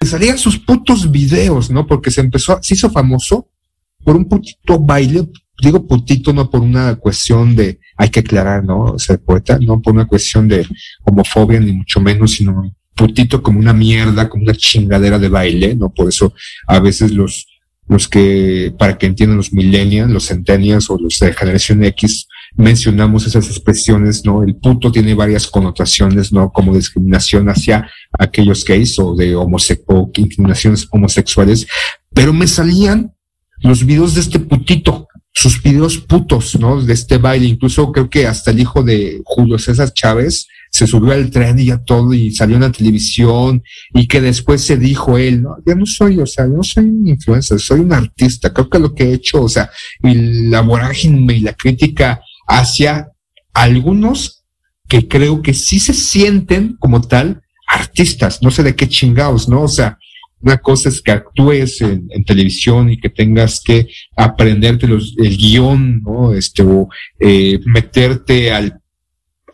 [0.00, 1.86] Y salían sus putos videos, ¿no?
[1.86, 3.50] Porque se empezó, se hizo famoso
[4.02, 5.28] por un putito baile,
[5.60, 8.98] digo putito no por una cuestión de, hay que aclarar, ¿no?
[8.98, 10.66] Ser poeta, no por una cuestión de
[11.04, 15.90] homofobia ni mucho menos, sino putito como una mierda, como una chingadera de baile, ¿no?
[15.90, 16.32] Por eso
[16.66, 17.46] a veces los,
[17.86, 23.26] los que, para que entiendan los millennials, los centennials o los de generación X, mencionamos
[23.26, 24.42] esas expresiones, ¿no?
[24.42, 26.50] El puto tiene varias connotaciones, ¿no?
[26.50, 31.66] Como discriminación hacia aquellos gays o de homose o inclinaciones homosexuales,
[32.12, 33.12] pero me salían
[33.60, 35.07] los videos de este putito,
[35.38, 36.82] sus videos putos, ¿no?
[36.82, 41.12] De este baile, incluso creo que hasta el hijo de Julio César Chávez se subió
[41.12, 43.62] al tren y ya todo y salió en la televisión
[43.94, 46.86] y que después se dijo él, no, yo no soy, o sea, yo no soy
[46.86, 49.70] un influencer, soy un artista, creo que lo que he hecho, o sea,
[50.02, 53.12] y la vorágine y la crítica hacia
[53.54, 54.42] algunos
[54.88, 59.62] que creo que sí se sienten como tal artistas, no sé de qué chingados, ¿no?
[59.62, 59.98] O sea,
[60.40, 65.36] Una cosa es que actúes en, en televisión y que tengas que aprenderte los, el
[65.36, 66.32] guion, ¿no?
[66.34, 68.80] Este, o eh, meterte al,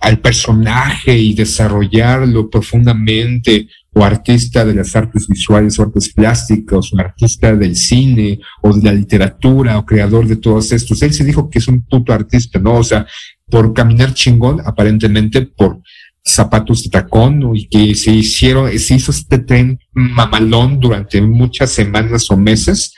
[0.01, 6.99] al personaje y desarrollarlo profundamente, o artista de las artes visuales o artes plásticas, o
[6.99, 11.01] artista del cine, o de la literatura, o creador de todos estos.
[11.03, 12.75] Él se dijo que es un puto artista, ¿no?
[12.75, 13.07] O sea,
[13.49, 15.81] por caminar chingón, aparentemente por
[16.25, 22.31] zapatos de tacón y que se hicieron, se hizo este tren mamalón durante muchas semanas
[22.31, 22.95] o meses.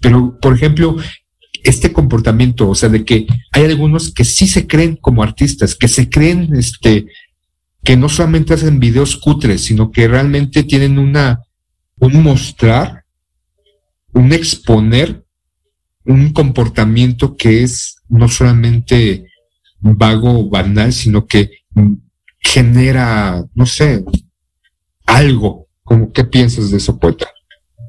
[0.00, 0.96] Pero, por ejemplo,
[1.62, 5.88] este comportamiento, o sea, de que hay algunos que sí se creen como artistas, que
[5.88, 7.06] se creen, este,
[7.84, 11.40] que no solamente hacen videos cutres, sino que realmente tienen una,
[11.98, 13.04] un mostrar,
[14.12, 15.24] un exponer
[16.08, 19.26] un comportamiento que es no solamente
[19.80, 21.50] vago o banal, sino que
[22.38, 24.04] genera, no sé,
[25.06, 25.66] algo.
[25.82, 27.26] Como, ¿Qué piensas de eso, poeta?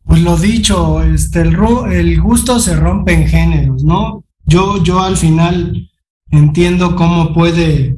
[0.06, 1.58] Pues lo dicho, este, el,
[1.92, 4.24] el gusto se rompe en géneros, ¿no?
[4.46, 5.90] Yo, yo al final
[6.32, 7.96] entiendo cómo puede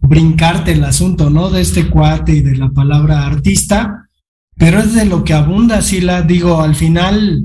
[0.00, 1.50] brincarte el asunto, ¿no?
[1.50, 4.08] De este cuate y de la palabra artista,
[4.56, 7.44] pero es de lo que abunda, sí la digo, al final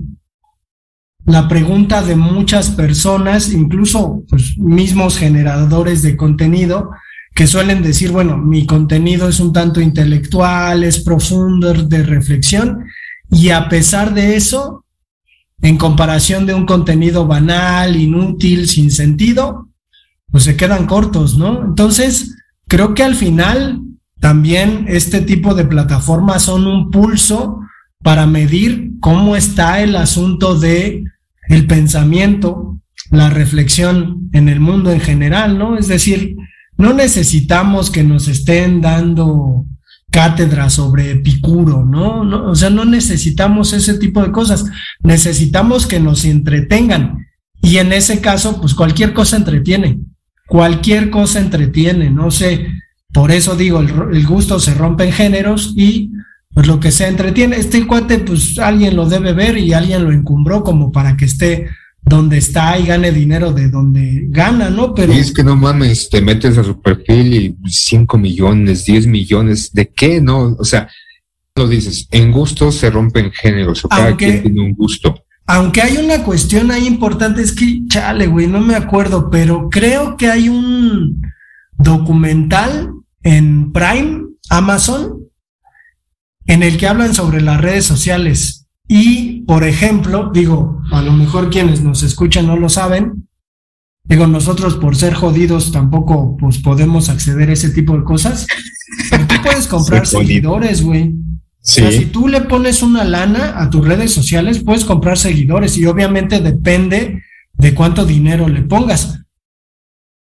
[1.25, 6.91] la pregunta de muchas personas, incluso pues, mismos generadores de contenido,
[7.37, 12.85] que suelen decir, bueno, mi contenido es un tanto intelectual, es profundo, de reflexión,
[13.29, 14.83] y a pesar de eso,
[15.61, 19.67] en comparación de un contenido banal, inútil, sin sentido,
[20.31, 21.63] pues se quedan cortos, ¿no?
[21.63, 22.35] Entonces,
[22.67, 23.81] creo que al final
[24.19, 27.59] también este tipo de plataformas son un pulso
[28.01, 31.03] para medir cómo está el asunto de
[31.49, 35.77] el pensamiento, la reflexión en el mundo en general, ¿no?
[35.77, 36.35] Es decir,
[36.77, 39.65] no necesitamos que nos estén dando
[40.11, 42.23] cátedra sobre Epicuro, ¿no?
[42.23, 42.49] ¿no?
[42.51, 44.65] O sea, no necesitamos ese tipo de cosas.
[45.01, 47.27] Necesitamos que nos entretengan.
[47.61, 49.99] Y en ese caso, pues cualquier cosa entretiene.
[50.47, 52.67] Cualquier cosa entretiene, no sé.
[53.11, 56.11] Por eso digo, el, el gusto se rompe en géneros y
[56.53, 57.57] pues lo que se entretiene.
[57.57, 61.69] Este cuate, pues alguien lo debe ver y alguien lo encumbró como para que esté
[62.07, 64.93] donde está y gane dinero de donde gana, ¿no?
[64.93, 69.07] Pero Y es que no mames, te metes a su perfil y 5 millones, 10
[69.07, 70.21] millones, ¿de qué?
[70.21, 70.89] No, o sea,
[71.55, 75.23] lo dices, en gusto se rompen géneros, o cada Aunque- quien tiene un gusto.
[75.49, 80.17] Aunque hay una cuestión ahí importante, es que, chale, güey, no me acuerdo, pero creo
[80.17, 81.21] que hay un
[81.77, 82.91] documental
[83.23, 85.23] en Prime, Amazon,
[86.45, 88.66] en el que hablan sobre las redes sociales.
[88.87, 93.27] Y, por ejemplo, digo, a lo mejor quienes nos escuchan no lo saben,
[94.03, 98.47] digo, nosotros por ser jodidos tampoco pues podemos acceder a ese tipo de cosas,
[99.09, 101.09] pero tú puedes comprar seguidores, güey.
[101.09, 105.77] O sea, si tú le pones una lana a tus redes sociales, puedes comprar seguidores
[105.77, 107.23] y obviamente depende
[107.53, 109.19] de cuánto dinero le pongas.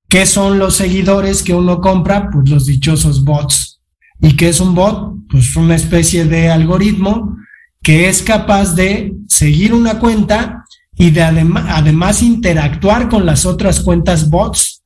[0.09, 2.31] ¿Qué son los seguidores que uno compra?
[2.31, 3.81] Pues los dichosos bots.
[4.19, 5.13] ¿Y qué es un bot?
[5.29, 7.37] Pues una especie de algoritmo
[7.81, 13.81] que es capaz de seguir una cuenta y de adem- además interactuar con las otras
[13.81, 14.83] cuentas bots,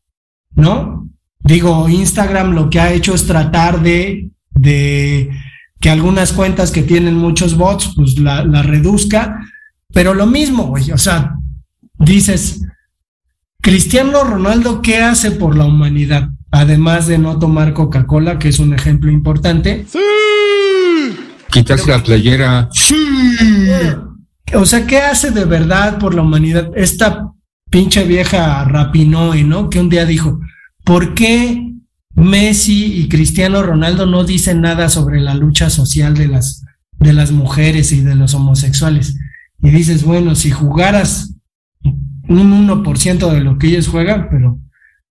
[0.55, 1.09] ¿no?
[1.39, 5.31] Digo, Instagram lo que ha hecho es tratar de, de
[5.79, 9.39] que algunas cuentas que tienen muchos bots, pues la, reduzca,
[9.93, 11.35] pero lo mismo, güey, o sea,
[11.97, 12.61] dices,
[13.61, 16.29] Cristiano Ronaldo, ¿qué hace por la humanidad?
[16.51, 19.85] Además de no tomar Coca-Cola, que es un ejemplo importante.
[21.51, 22.69] Quitarse la playera.
[24.53, 26.71] O sea, ¿qué hace de verdad por la humanidad?
[26.75, 27.31] Esta
[27.69, 29.69] pinche vieja Rapinoe, ¿no?
[29.69, 30.39] Que un día dijo,
[30.83, 31.73] ¿por qué
[32.15, 36.65] Messi y Cristiano Ronaldo no dicen nada sobre la lucha social de las,
[36.99, 39.17] de las mujeres y de los homosexuales?
[39.63, 41.35] Y dices, bueno, si jugaras
[41.83, 44.59] un 1% de lo que ellos juegan, pero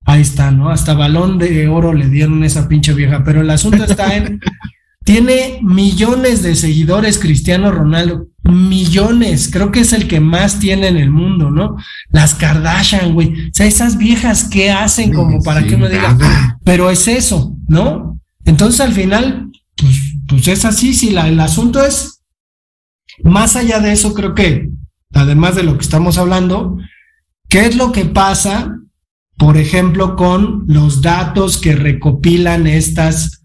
[0.04, 0.70] ahí está, ¿no?
[0.70, 4.40] Hasta balón de oro le dieron esa pinche vieja, pero el asunto está en...
[5.10, 10.96] Tiene millones de seguidores Cristiano Ronaldo, millones, creo que es el que más tiene en
[10.96, 11.74] el mundo, ¿no?
[12.10, 13.48] Las Kardashian, güey.
[13.48, 17.56] O sea, esas viejas, ¿qué hacen como para que uno diga, "Ah, pero es eso,
[17.66, 18.20] ¿no?
[18.44, 19.96] Entonces al final, pues,
[20.28, 22.22] pues es así, si la, el asunto es,
[23.24, 24.70] más allá de eso, creo que,
[25.12, 26.78] además de lo que estamos hablando,
[27.48, 28.76] ¿qué es lo que pasa,
[29.36, 33.42] por ejemplo, con los datos que recopilan estas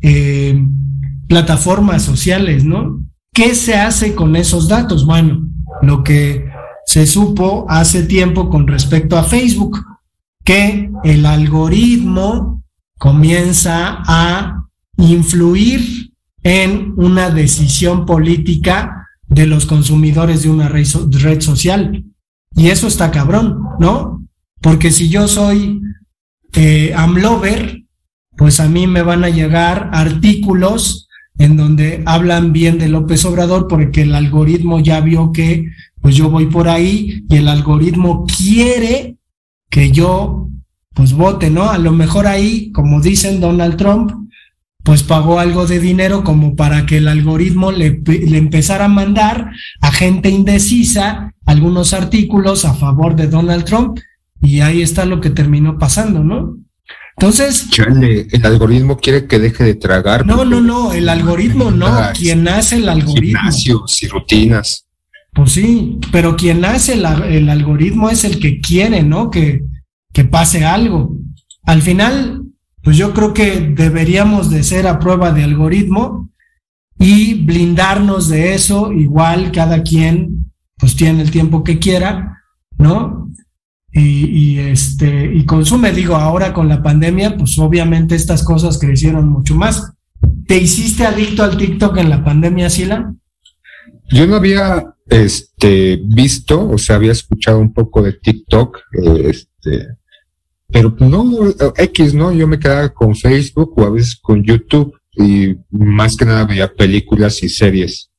[0.00, 0.62] eh,
[1.28, 3.02] plataformas sociales, ¿no?
[3.32, 5.06] ¿Qué se hace con esos datos?
[5.06, 5.46] Bueno,
[5.82, 6.44] lo que
[6.86, 9.78] se supo hace tiempo con respecto a Facebook,
[10.44, 12.64] que el algoritmo
[12.98, 14.64] comienza a
[14.96, 22.04] influir en una decisión política de los consumidores de una red, so- red social.
[22.56, 24.26] Y eso está cabrón, ¿no?
[24.60, 25.80] Porque si yo soy
[26.54, 27.84] eh, Amlover,
[28.36, 31.07] pues a mí me van a llegar artículos
[31.38, 35.70] en donde hablan bien de López Obrador porque el algoritmo ya vio que
[36.00, 39.16] pues yo voy por ahí y el algoritmo quiere
[39.70, 40.48] que yo
[40.94, 41.70] pues vote, ¿no?
[41.70, 44.10] A lo mejor ahí, como dicen Donald Trump,
[44.82, 49.52] pues pagó algo de dinero como para que el algoritmo le, le empezara a mandar
[49.80, 53.98] a gente indecisa algunos artículos a favor de Donald Trump
[54.40, 56.56] y ahí está lo que terminó pasando, ¿no?
[57.20, 60.24] Entonces, Chale, el algoritmo quiere que deje de tragar.
[60.24, 63.40] no, no, no, el algoritmo no, Ah, quien hace el algoritmo.
[63.40, 64.86] Gimnasios y rutinas.
[65.34, 69.30] Pues sí, pero quien hace el, el algoritmo es el que quiere, ¿no?
[69.30, 69.62] Que,
[70.12, 71.16] que pase algo.
[71.64, 72.44] Al final,
[72.84, 76.30] pues yo creo que deberíamos de ser a prueba de algoritmo
[77.00, 82.42] y blindarnos de eso, igual cada quien pues tiene el tiempo que quiera,
[82.78, 83.17] ¿no?
[83.98, 89.54] Y, este y consume, digo, ahora con la pandemia, pues obviamente estas cosas crecieron mucho
[89.54, 89.92] más.
[90.46, 93.12] ¿Te hiciste adicto al TikTok en la pandemia, Sila?
[94.10, 99.88] Yo no había este visto, o sea, había escuchado un poco de TikTok, eh, este,
[100.70, 101.24] pero no,
[101.76, 102.32] X, ¿no?
[102.32, 106.72] Yo me quedaba con Facebook o a veces con YouTube y más que nada veía
[106.72, 108.10] películas y series,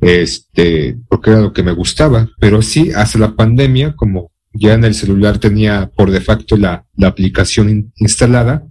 [0.00, 2.28] este, porque era lo que me gustaba.
[2.40, 7.08] Pero sí, hasta la pandemia, como ya en el celular tenía por defecto la, la
[7.08, 8.64] aplicación in- instalada,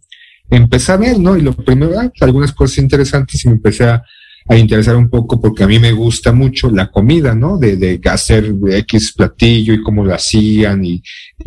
[0.49, 1.37] empecé a ver, ¿no?
[1.37, 4.03] Y lo primero, ah, pues, algunas cosas interesantes y me empecé a,
[4.49, 7.57] interesar un poco porque a mí me gusta mucho la comida, ¿no?
[7.57, 11.01] De, de hacer X platillo y cómo lo hacían y,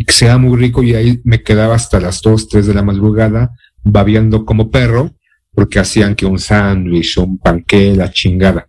[0.07, 3.51] que sea muy rico y ahí me quedaba hasta las 2, 3 de la madrugada
[3.83, 5.13] babeando como perro
[5.53, 8.69] porque hacían que un sándwich un panqué, la chingada.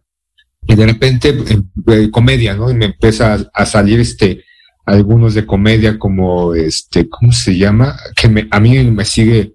[0.68, 2.72] Y de repente, eh, eh, comedia, ¿no?
[2.72, 4.44] Y me empieza a salir este,
[4.86, 7.96] algunos de comedia como este, ¿cómo se llama?
[8.16, 9.54] Que me, a mí me sigue,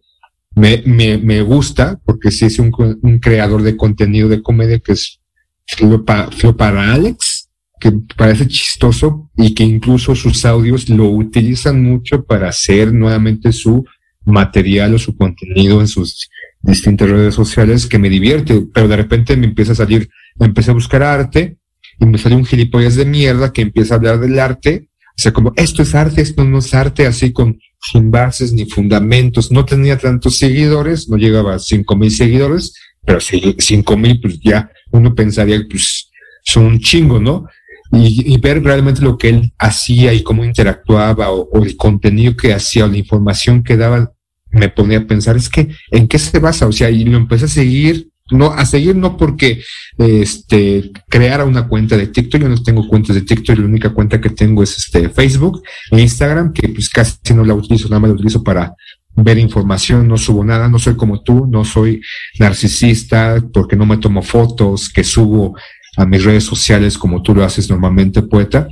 [0.55, 2.73] me, me, me gusta, porque sí es un,
[3.03, 5.21] un creador de contenido de comedia que es
[5.67, 11.83] Flo, pa- Flo para Alex, que parece chistoso y que incluso sus audios lo utilizan
[11.83, 13.85] mucho para hacer nuevamente su
[14.25, 16.29] material o su contenido en sus
[16.61, 20.75] distintas redes sociales que me divierte, pero de repente me empieza a salir, empecé a
[20.75, 21.57] buscar arte
[21.99, 24.90] y me salió un gilipollas de mierda que empieza a hablar del arte,
[25.21, 28.65] o sea, como esto es arte, esto no es arte, así con sin bases ni
[28.65, 32.73] fundamentos, no tenía tantos seguidores, no llegaba a cinco mil seguidores,
[33.05, 36.09] pero sí, cinco mil, pues ya uno pensaría que pues,
[36.43, 37.47] son un chingo, ¿no?
[37.93, 42.35] Y, y ver realmente lo que él hacía y cómo interactuaba o, o el contenido
[42.35, 44.15] que hacía o la información que daba,
[44.51, 46.67] me ponía a pensar, es que, ¿en qué se basa?
[46.67, 49.63] O sea, y lo empecé a seguir, no, a seguir no porque,
[49.99, 54.21] este, creara una cuenta de TikTok, yo no tengo cuentas de TikTok, la única cuenta
[54.21, 58.11] que tengo es este Facebook e Instagram, que pues casi no la utilizo, nada más
[58.11, 58.75] la utilizo para
[59.17, 62.01] ver información, no subo nada, no soy como tú, no soy
[62.39, 65.57] narcisista porque no me tomo fotos que subo
[65.97, 68.69] a mis redes sociales como tú lo haces normalmente, poeta,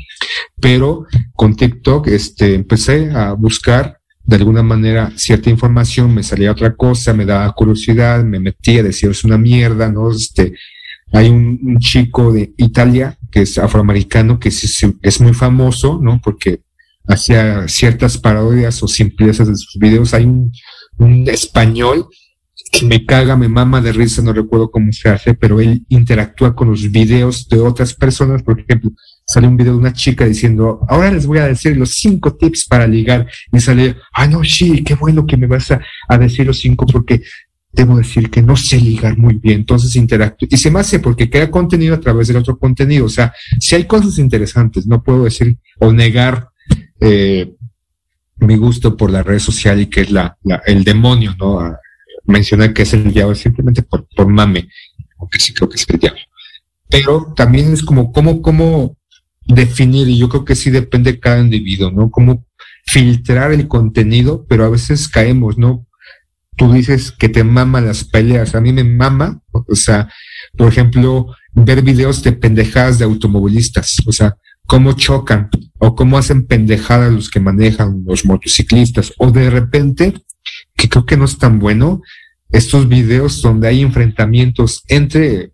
[0.60, 3.97] pero con TikTok este, empecé a buscar
[4.28, 9.10] de alguna manera cierta información, me salía otra cosa, me daba curiosidad, me metía, decía
[9.10, 10.10] es una mierda, ¿no?
[10.10, 10.52] Este,
[11.14, 16.20] hay un, chico de Italia que es afroamericano que es, es muy famoso, ¿no?
[16.22, 16.60] Porque
[17.06, 20.12] hacía ciertas parodias o simplezas de sus videos.
[20.12, 20.52] Hay un,
[20.98, 22.06] un español
[22.70, 26.54] que me caga, me mama de risa, no recuerdo cómo se hace, pero él interactúa
[26.54, 28.42] con los videos de otras personas.
[28.42, 28.90] Por ejemplo,
[29.28, 32.64] sale un video de una chica diciendo, ahora les voy a decir los cinco tips
[32.66, 33.28] para ligar.
[33.52, 36.86] Y sale, ah, no, sí, qué bueno que me vas a, a decir los cinco
[36.86, 37.20] porque
[37.70, 39.60] debo decir que no sé ligar muy bien.
[39.60, 40.48] Entonces interactúa.
[40.50, 43.04] Y se me hace porque crea contenido a través del otro contenido.
[43.04, 46.48] O sea, si hay cosas interesantes, no puedo decir o negar
[46.98, 47.52] eh,
[48.36, 51.60] mi gusto por la red social y que es la, la el demonio, ¿no?
[51.60, 51.78] A
[52.24, 54.68] mencionar que es el diablo simplemente por, por mame,
[55.18, 56.20] aunque sí creo que es el diablo.
[56.88, 58.97] Pero también es como, cómo, cómo
[59.48, 62.10] definir, y yo creo que sí depende de cada individuo, ¿no?
[62.10, 62.46] Cómo
[62.84, 65.86] filtrar el contenido, pero a veces caemos, ¿no?
[66.56, 70.08] Tú dices que te mama las peleas, a mí me mama, o sea,
[70.56, 74.36] por ejemplo, ver videos de pendejadas de automovilistas, o sea,
[74.66, 80.14] cómo chocan o cómo hacen pendejadas los que manejan los motociclistas o de repente,
[80.76, 82.02] que creo que no es tan bueno,
[82.50, 85.52] estos videos donde hay enfrentamientos entre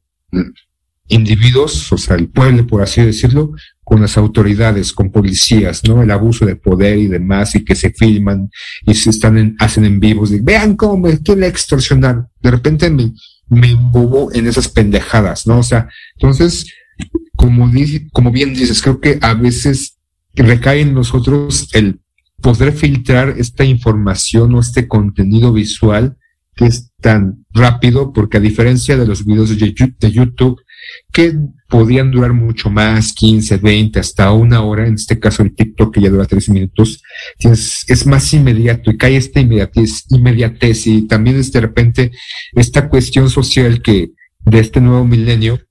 [1.09, 3.53] individuos, o sea, el pueblo, por así decirlo,
[3.85, 6.03] con las autoridades, con policías, ¿no?
[6.03, 8.51] El abuso de poder y demás, y que se filman
[8.87, 12.27] y se están en, hacen en vivos, de, vean cómo me quiere extorsionar.
[12.41, 13.13] De repente me,
[13.49, 15.59] me embobo en esas pendejadas, ¿no?
[15.59, 16.67] O sea, entonces,
[17.37, 19.99] como, dice, como bien dices, creo que a veces
[20.35, 22.01] recae en nosotros el
[22.41, 26.17] poder filtrar esta información o este contenido visual
[26.57, 30.61] que es tan rápido, porque a diferencia de los videos de YouTube,
[31.13, 31.37] que
[31.75, 36.03] podían durar mucho más, 15, 20, hasta una hora, en este caso el TikTok que
[36.03, 37.03] ya dura tres minutos,
[37.41, 40.87] es, más inmediato y cae esta inmediatez, inmediatez.
[40.87, 42.13] Y también es de repente
[42.53, 44.13] esta cuestión social que
[44.45, 45.63] de este nuevo milenio,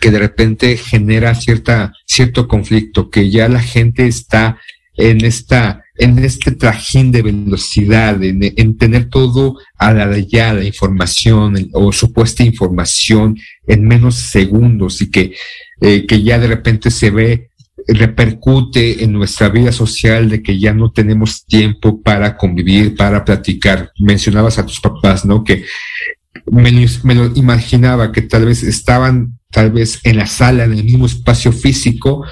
[0.00, 4.58] que de repente genera cierta, cierto conflicto, que ya la gente está
[4.96, 10.52] en esta, en este trajín de velocidad, en, en tener todo a la de ya,
[10.52, 13.36] la información o supuesta información
[13.66, 15.34] en menos segundos y que,
[15.80, 17.50] eh, que ya de repente se ve,
[17.86, 23.92] repercute en nuestra vida social de que ya no tenemos tiempo para convivir, para platicar.
[23.98, 25.44] Mencionabas a tus papás, ¿no?
[25.44, 25.64] Que
[26.46, 26.72] me
[27.04, 31.06] me lo imaginaba que tal vez estaban tal vez en la sala, en el mismo
[31.06, 32.24] espacio físico,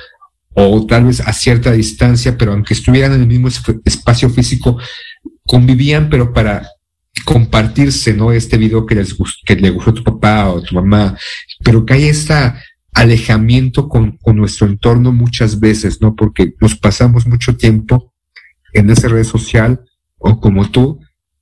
[0.54, 4.78] o tal vez a cierta distancia, pero aunque estuvieran en el mismo esp- espacio físico,
[5.46, 6.68] convivían, pero para
[7.24, 8.32] compartirse, ¿no?
[8.32, 11.16] Este video que les gustó, que le gustó a tu papá o a tu mamá,
[11.64, 12.34] pero que hay este
[12.94, 16.14] alejamiento con, con nuestro entorno muchas veces, ¿no?
[16.14, 18.12] Porque nos pasamos mucho tiempo
[18.72, 19.80] en esa red social,
[20.18, 21.00] o como tú,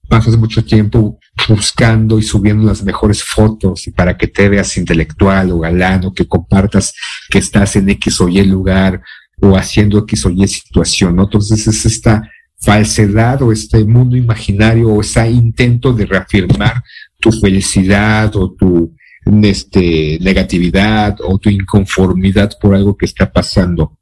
[0.08, 5.52] pasas mucho tiempo buscando y subiendo las mejores fotos y para que te veas intelectual
[5.52, 6.94] o galán o que compartas
[7.28, 9.02] que estás en X o Y lugar
[9.40, 11.24] o haciendo X o Y situación, ¿no?
[11.24, 12.28] Entonces es esta
[12.60, 16.82] falsedad o este mundo imaginario o ese intento de reafirmar
[17.18, 18.94] tu felicidad o tu
[19.42, 23.98] este, negatividad o tu inconformidad por algo que está pasando.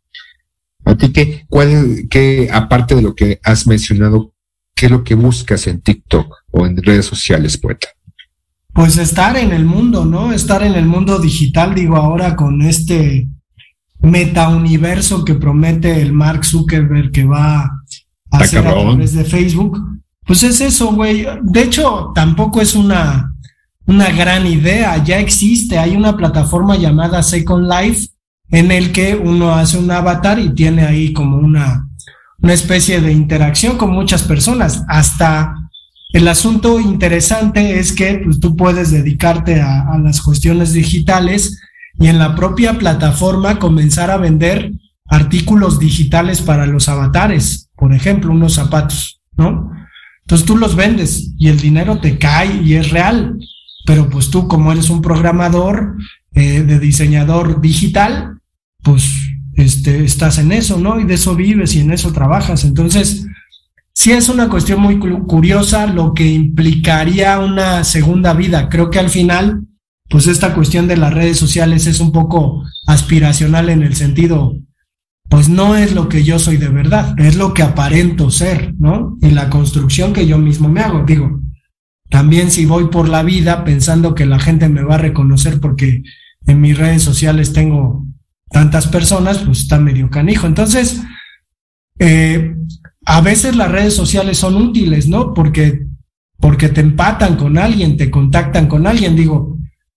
[0.84, 4.34] A ti, ¿qué, cuál, qué, aparte de lo que has mencionado,
[4.74, 7.88] qué es lo que buscas en TikTok o en redes sociales, poeta?
[8.72, 10.32] Pues estar en el mundo, ¿no?
[10.32, 13.28] Estar en el mundo digital, digo, ahora con este
[14.00, 17.64] metauniverso que promete el Mark Zuckerberg que va
[18.30, 19.78] a Está hacer a través de Facebook.
[20.24, 21.26] Pues es eso, güey.
[21.42, 23.34] De hecho, tampoco es una,
[23.86, 25.02] una gran idea.
[25.02, 25.78] Ya existe.
[25.78, 28.08] Hay una plataforma llamada Second Life
[28.50, 31.88] en el que uno hace un avatar y tiene ahí como una,
[32.40, 34.84] una especie de interacción con muchas personas.
[34.86, 35.54] Hasta
[36.10, 41.60] el asunto interesante es que pues, tú puedes dedicarte a, las cuestiones digitales
[41.98, 44.72] y en la propia plataforma comenzar a vender
[45.06, 49.70] artículos digitales para los avatares, por ejemplo, unos zapatos, ¿no?
[50.22, 53.38] Entonces tú los vendes y el dinero te cae y es real,
[53.86, 55.96] pero pues tú como eres un programador
[56.34, 58.38] eh, de diseñador digital,
[58.82, 59.10] pues
[59.54, 61.00] este, estás en eso, ¿no?
[61.00, 62.64] Y de eso vives y en eso trabajas.
[62.64, 63.26] Entonces,
[63.98, 68.68] sí es una cuestión muy cu- curiosa lo que implicaría una segunda vida.
[68.68, 69.64] Creo que al final,
[70.08, 74.54] pues esta cuestión de las redes sociales es un poco aspiracional en el sentido,
[75.28, 79.16] pues no es lo que yo soy de verdad, es lo que aparento ser, ¿no?
[79.20, 81.02] Y la construcción que yo mismo me hago.
[81.04, 81.40] Digo,
[82.08, 86.04] también si voy por la vida pensando que la gente me va a reconocer porque
[86.46, 88.06] en mis redes sociales tengo
[88.48, 90.46] tantas personas, pues está medio canijo.
[90.46, 91.02] Entonces,
[91.98, 92.54] eh,
[93.10, 95.32] a veces las redes sociales son útiles, ¿no?
[95.32, 95.86] Porque,
[96.38, 99.16] porque te empatan con alguien, te contactan con alguien.
[99.16, 99.56] Digo,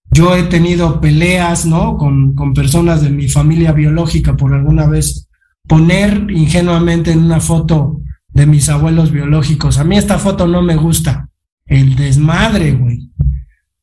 [0.10, 1.98] yo he tenido peleas, ¿no?
[1.98, 5.28] Con, con personas de mi familia biológica por alguna vez
[5.68, 8.00] poner ingenuamente en una foto
[8.30, 9.78] de mis abuelos biológicos.
[9.78, 11.28] A mí esta foto no me gusta.
[11.66, 13.10] El desmadre, güey.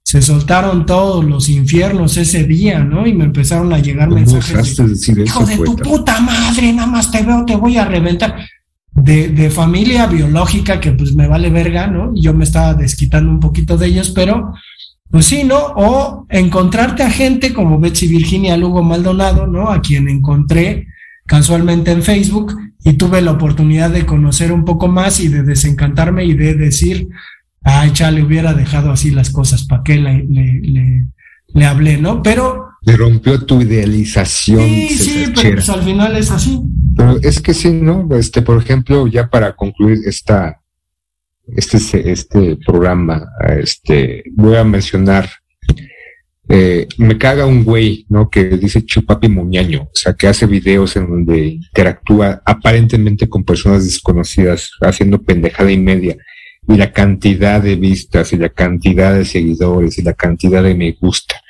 [0.03, 3.07] Se soltaron todos los infiernos ese día, ¿no?
[3.07, 4.75] Y me empezaron a llegar ¿Cómo mensajes.
[4.75, 8.35] de, Hijo de tu puta madre, nada más te veo, te voy a reventar.
[9.03, 12.13] De, de familia biológica que pues me vale verga, ¿no?
[12.15, 14.53] Y Yo me estaba desquitando un poquito de ellos, pero
[15.11, 15.59] pues sí, ¿no?
[15.77, 19.71] O encontrarte a gente como Betsy Virginia Lugo Maldonado, ¿no?
[19.71, 20.87] A quien encontré
[21.27, 26.25] casualmente en Facebook y tuve la oportunidad de conocer un poco más y de desencantarme
[26.25, 27.09] y de decir,
[27.63, 31.07] ay, chale, hubiera dejado así las cosas, ¿para qué le, le, le,
[31.55, 32.23] le hablé, ¿no?
[32.23, 34.61] Pero Le rompió tu idealización.
[34.61, 36.61] sí, sí, pero pues al final es así.
[37.23, 38.09] Es que sí, ¿no?
[38.17, 40.61] Este, por ejemplo, ya para concluir esta,
[41.47, 43.29] este, este programa,
[43.61, 45.29] este, voy a mencionar,
[46.49, 48.29] eh, me caga un güey, ¿no?
[48.29, 53.85] Que dice chupapi muñaño, o sea, que hace videos en donde interactúa aparentemente con personas
[53.85, 56.17] desconocidas, haciendo pendejada y media.
[56.67, 60.93] Y la cantidad de vistas y la cantidad de seguidores y la cantidad de me
[61.01, 61.41] gusta.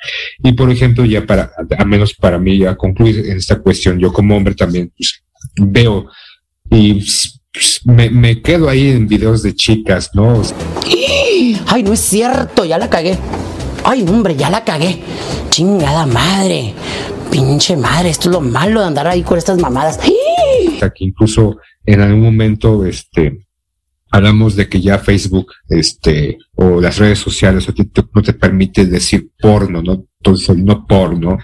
[0.43, 4.13] Y por ejemplo, ya para, a menos para mí, ya concluir en esta cuestión, yo
[4.13, 5.21] como hombre también, pues,
[5.55, 6.07] veo
[6.71, 7.05] y
[7.85, 10.41] me, me quedo ahí en videos de chicas, ¿no?
[11.67, 13.17] Ay, no es cierto, ya la cagué.
[13.83, 15.01] Ay, hombre, ya la cagué.
[15.49, 16.73] Chingada madre.
[17.31, 19.99] Pinche madre, esto es lo malo de andar ahí con estas mamadas.
[19.99, 23.47] Que incluso en algún momento, este,
[24.11, 28.85] hablamos de que ya Facebook, este, o las redes sociales o TikTok no te permite
[28.85, 30.05] decir porno, ¿no?
[30.19, 31.37] Entonces, no porno,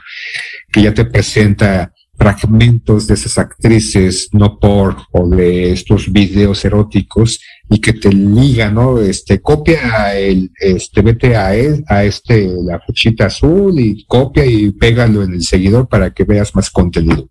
[0.71, 7.39] que ya te presenta fragmentos de esas actrices no por o de estos videos eróticos
[7.69, 8.99] y que te liga, ¿no?
[8.99, 14.71] Este, copia el, este, vete a él, a este, la flechita azul y copia y
[14.71, 17.29] pégalo en el seguidor para que veas más contenido.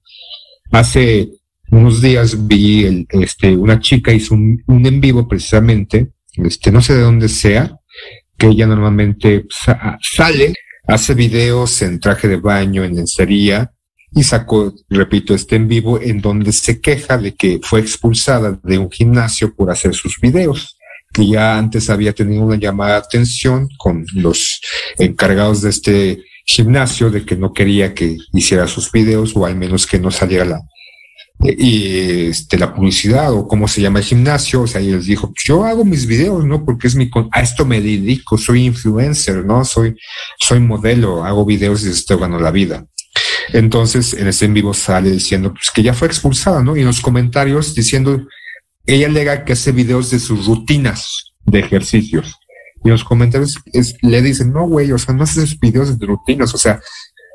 [0.70, 1.30] Hace
[1.70, 6.82] unos días vi el, este, una chica hizo un, un en vivo precisamente, este, no
[6.82, 7.78] sé de dónde sea,
[8.36, 10.52] que ella normalmente sa- sale,
[10.86, 13.70] hace videos en traje de baño, en lencería,
[14.14, 18.78] y sacó, repito, este en vivo en donde se queja de que fue expulsada de
[18.78, 20.76] un gimnasio por hacer sus videos,
[21.12, 24.60] que ya antes había tenido una llamada de atención con los
[24.98, 29.86] encargados de este gimnasio de que no quería que hiciera sus videos o al menos
[29.86, 30.60] que no saliera la,
[31.40, 35.28] y este, la publicidad o cómo se llama el gimnasio, o sea, y les dijo,
[35.28, 36.64] "Pues yo hago mis videos, ¿no?
[36.64, 39.64] Porque es mi, con- a esto me dedico, soy influencer, ¿no?
[39.64, 39.96] Soy,
[40.38, 42.86] soy modelo, hago videos y esto gano la vida.
[43.52, 46.76] Entonces, en ese en vivo sale diciendo, pues que ya fue expulsada, ¿no?
[46.76, 48.26] Y en los comentarios diciendo,
[48.86, 52.34] ella alega que hace videos de sus rutinas de ejercicios.
[52.82, 56.06] Y en los comentarios es- le dicen, no, güey, o sea, no haces videos de
[56.06, 56.80] rutinas, o sea,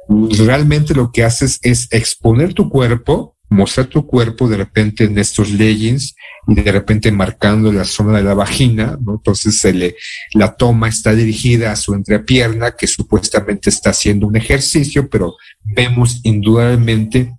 [0.08, 5.50] realmente lo que haces es exponer tu cuerpo, mostrar tu cuerpo de repente en estos
[5.52, 6.16] leggings
[6.48, 9.14] y de repente marcando la zona de la vagina, ¿no?
[9.16, 9.96] Entonces se le,
[10.34, 16.22] la toma está dirigida a su entrepierna que supuestamente está haciendo un ejercicio, pero vemos
[16.24, 17.34] indudablemente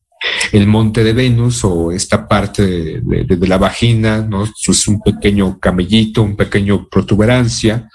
[0.53, 4.45] el monte de Venus o esta parte de, de- la vagina, ¿no?
[4.45, 7.89] Es un pequeño camellito, un pequeño protuberancia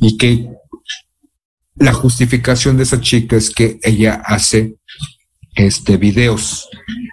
[0.00, 0.48] y que
[1.76, 4.76] la justificación de esa chica es que ella hace
[5.54, 6.68] este videos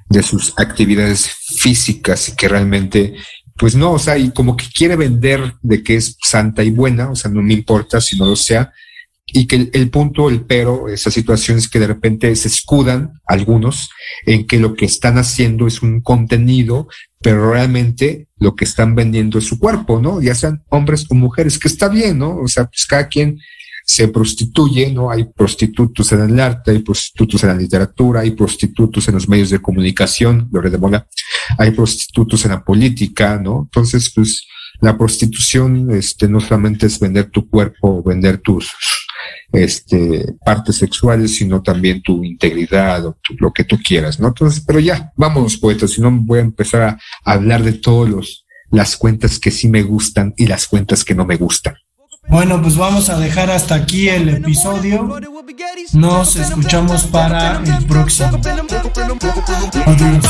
[0.10, 3.16] de sus actividades físicas y que realmente
[3.62, 7.12] pues no, o sea, y como que quiere vender de que es santa y buena,
[7.12, 8.72] o sea, no me importa si no lo sea,
[9.28, 13.22] y que el, el punto, el pero, esa situación es que de repente se escudan
[13.28, 13.92] algunos
[14.26, 16.88] en que lo que están haciendo es un contenido,
[17.22, 20.22] pero realmente lo que están vendiendo es su cuerpo, ¿no?
[20.22, 22.38] Ya sean hombres o mujeres, que está bien, ¿no?
[22.38, 23.40] O sea, pues cada quien
[23.92, 25.12] se prostituye, ¿no?
[25.12, 29.50] Hay prostitutos en el arte, hay prostitutos en la literatura, hay prostitutos en los medios
[29.50, 31.06] de comunicación, Lore de Mola,
[31.58, 33.64] hay prostitutos en la política, ¿no?
[33.66, 34.48] Entonces, pues,
[34.80, 38.72] la prostitución, este, no solamente es vender tu cuerpo, vender tus,
[39.52, 44.30] este, partes sexuales, sino también tu integridad o lo que tú quieras, ¿no?
[44.30, 48.46] Entonces, pero ya, vámonos, poetas, si no voy a empezar a hablar de todos los,
[48.70, 51.76] las cuentas que sí me gustan y las cuentas que no me gustan.
[52.28, 55.20] Bueno, pues vamos a dejar hasta aquí el episodio.
[55.94, 58.40] Nos escuchamos para el próximo.
[59.86, 60.26] Adiós.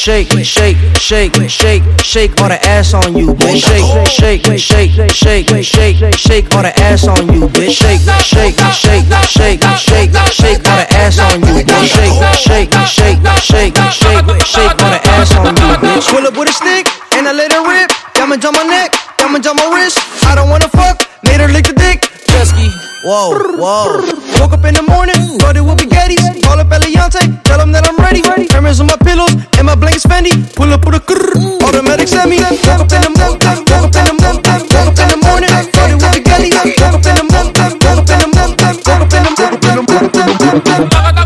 [0.00, 3.60] Shake, shake, shake, shake, shake, shake all the ass on you, bitch.
[3.60, 7.76] Shake, shake, shake, shake, shake, shake all the ass on you, bitch.
[7.76, 11.84] Shake, shake, shake, shake, shake, shake all the ass on you, bitch.
[11.84, 16.08] Shake, shake, shake, shake, shake, shake all the ass on you, bitch.
[16.08, 17.92] Pull up with a stick and I let her rip.
[18.14, 20.00] Diamonds on my neck, diamonds on my wrist.
[20.24, 22.08] I don't wanna fuck, made her lick the dick.
[22.24, 22.72] Chesky,
[23.04, 24.00] whoa, whoa.
[24.40, 26.44] Woke up in the morning, thought it would be Getty's.
[26.44, 28.22] Call up Eliante, tell him that I'm ready.
[28.52, 30.32] Hermes on my pillows, and my blankets Fendi.
[30.54, 32.38] Pull up with a grrr, automatic semi.
[32.40, 33.38] Woke up in the morning,
[33.70, 35.50] woke up in the morning, woke up in the morning.
[35.50, 36.54] It would be Getty's.
[36.80, 41.19] Woke up in the morning, woke up in the morning, woke up in the morning.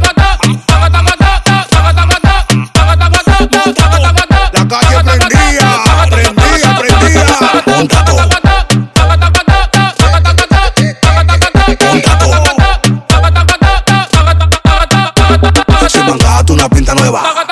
[16.69, 17.44] pinta nueva.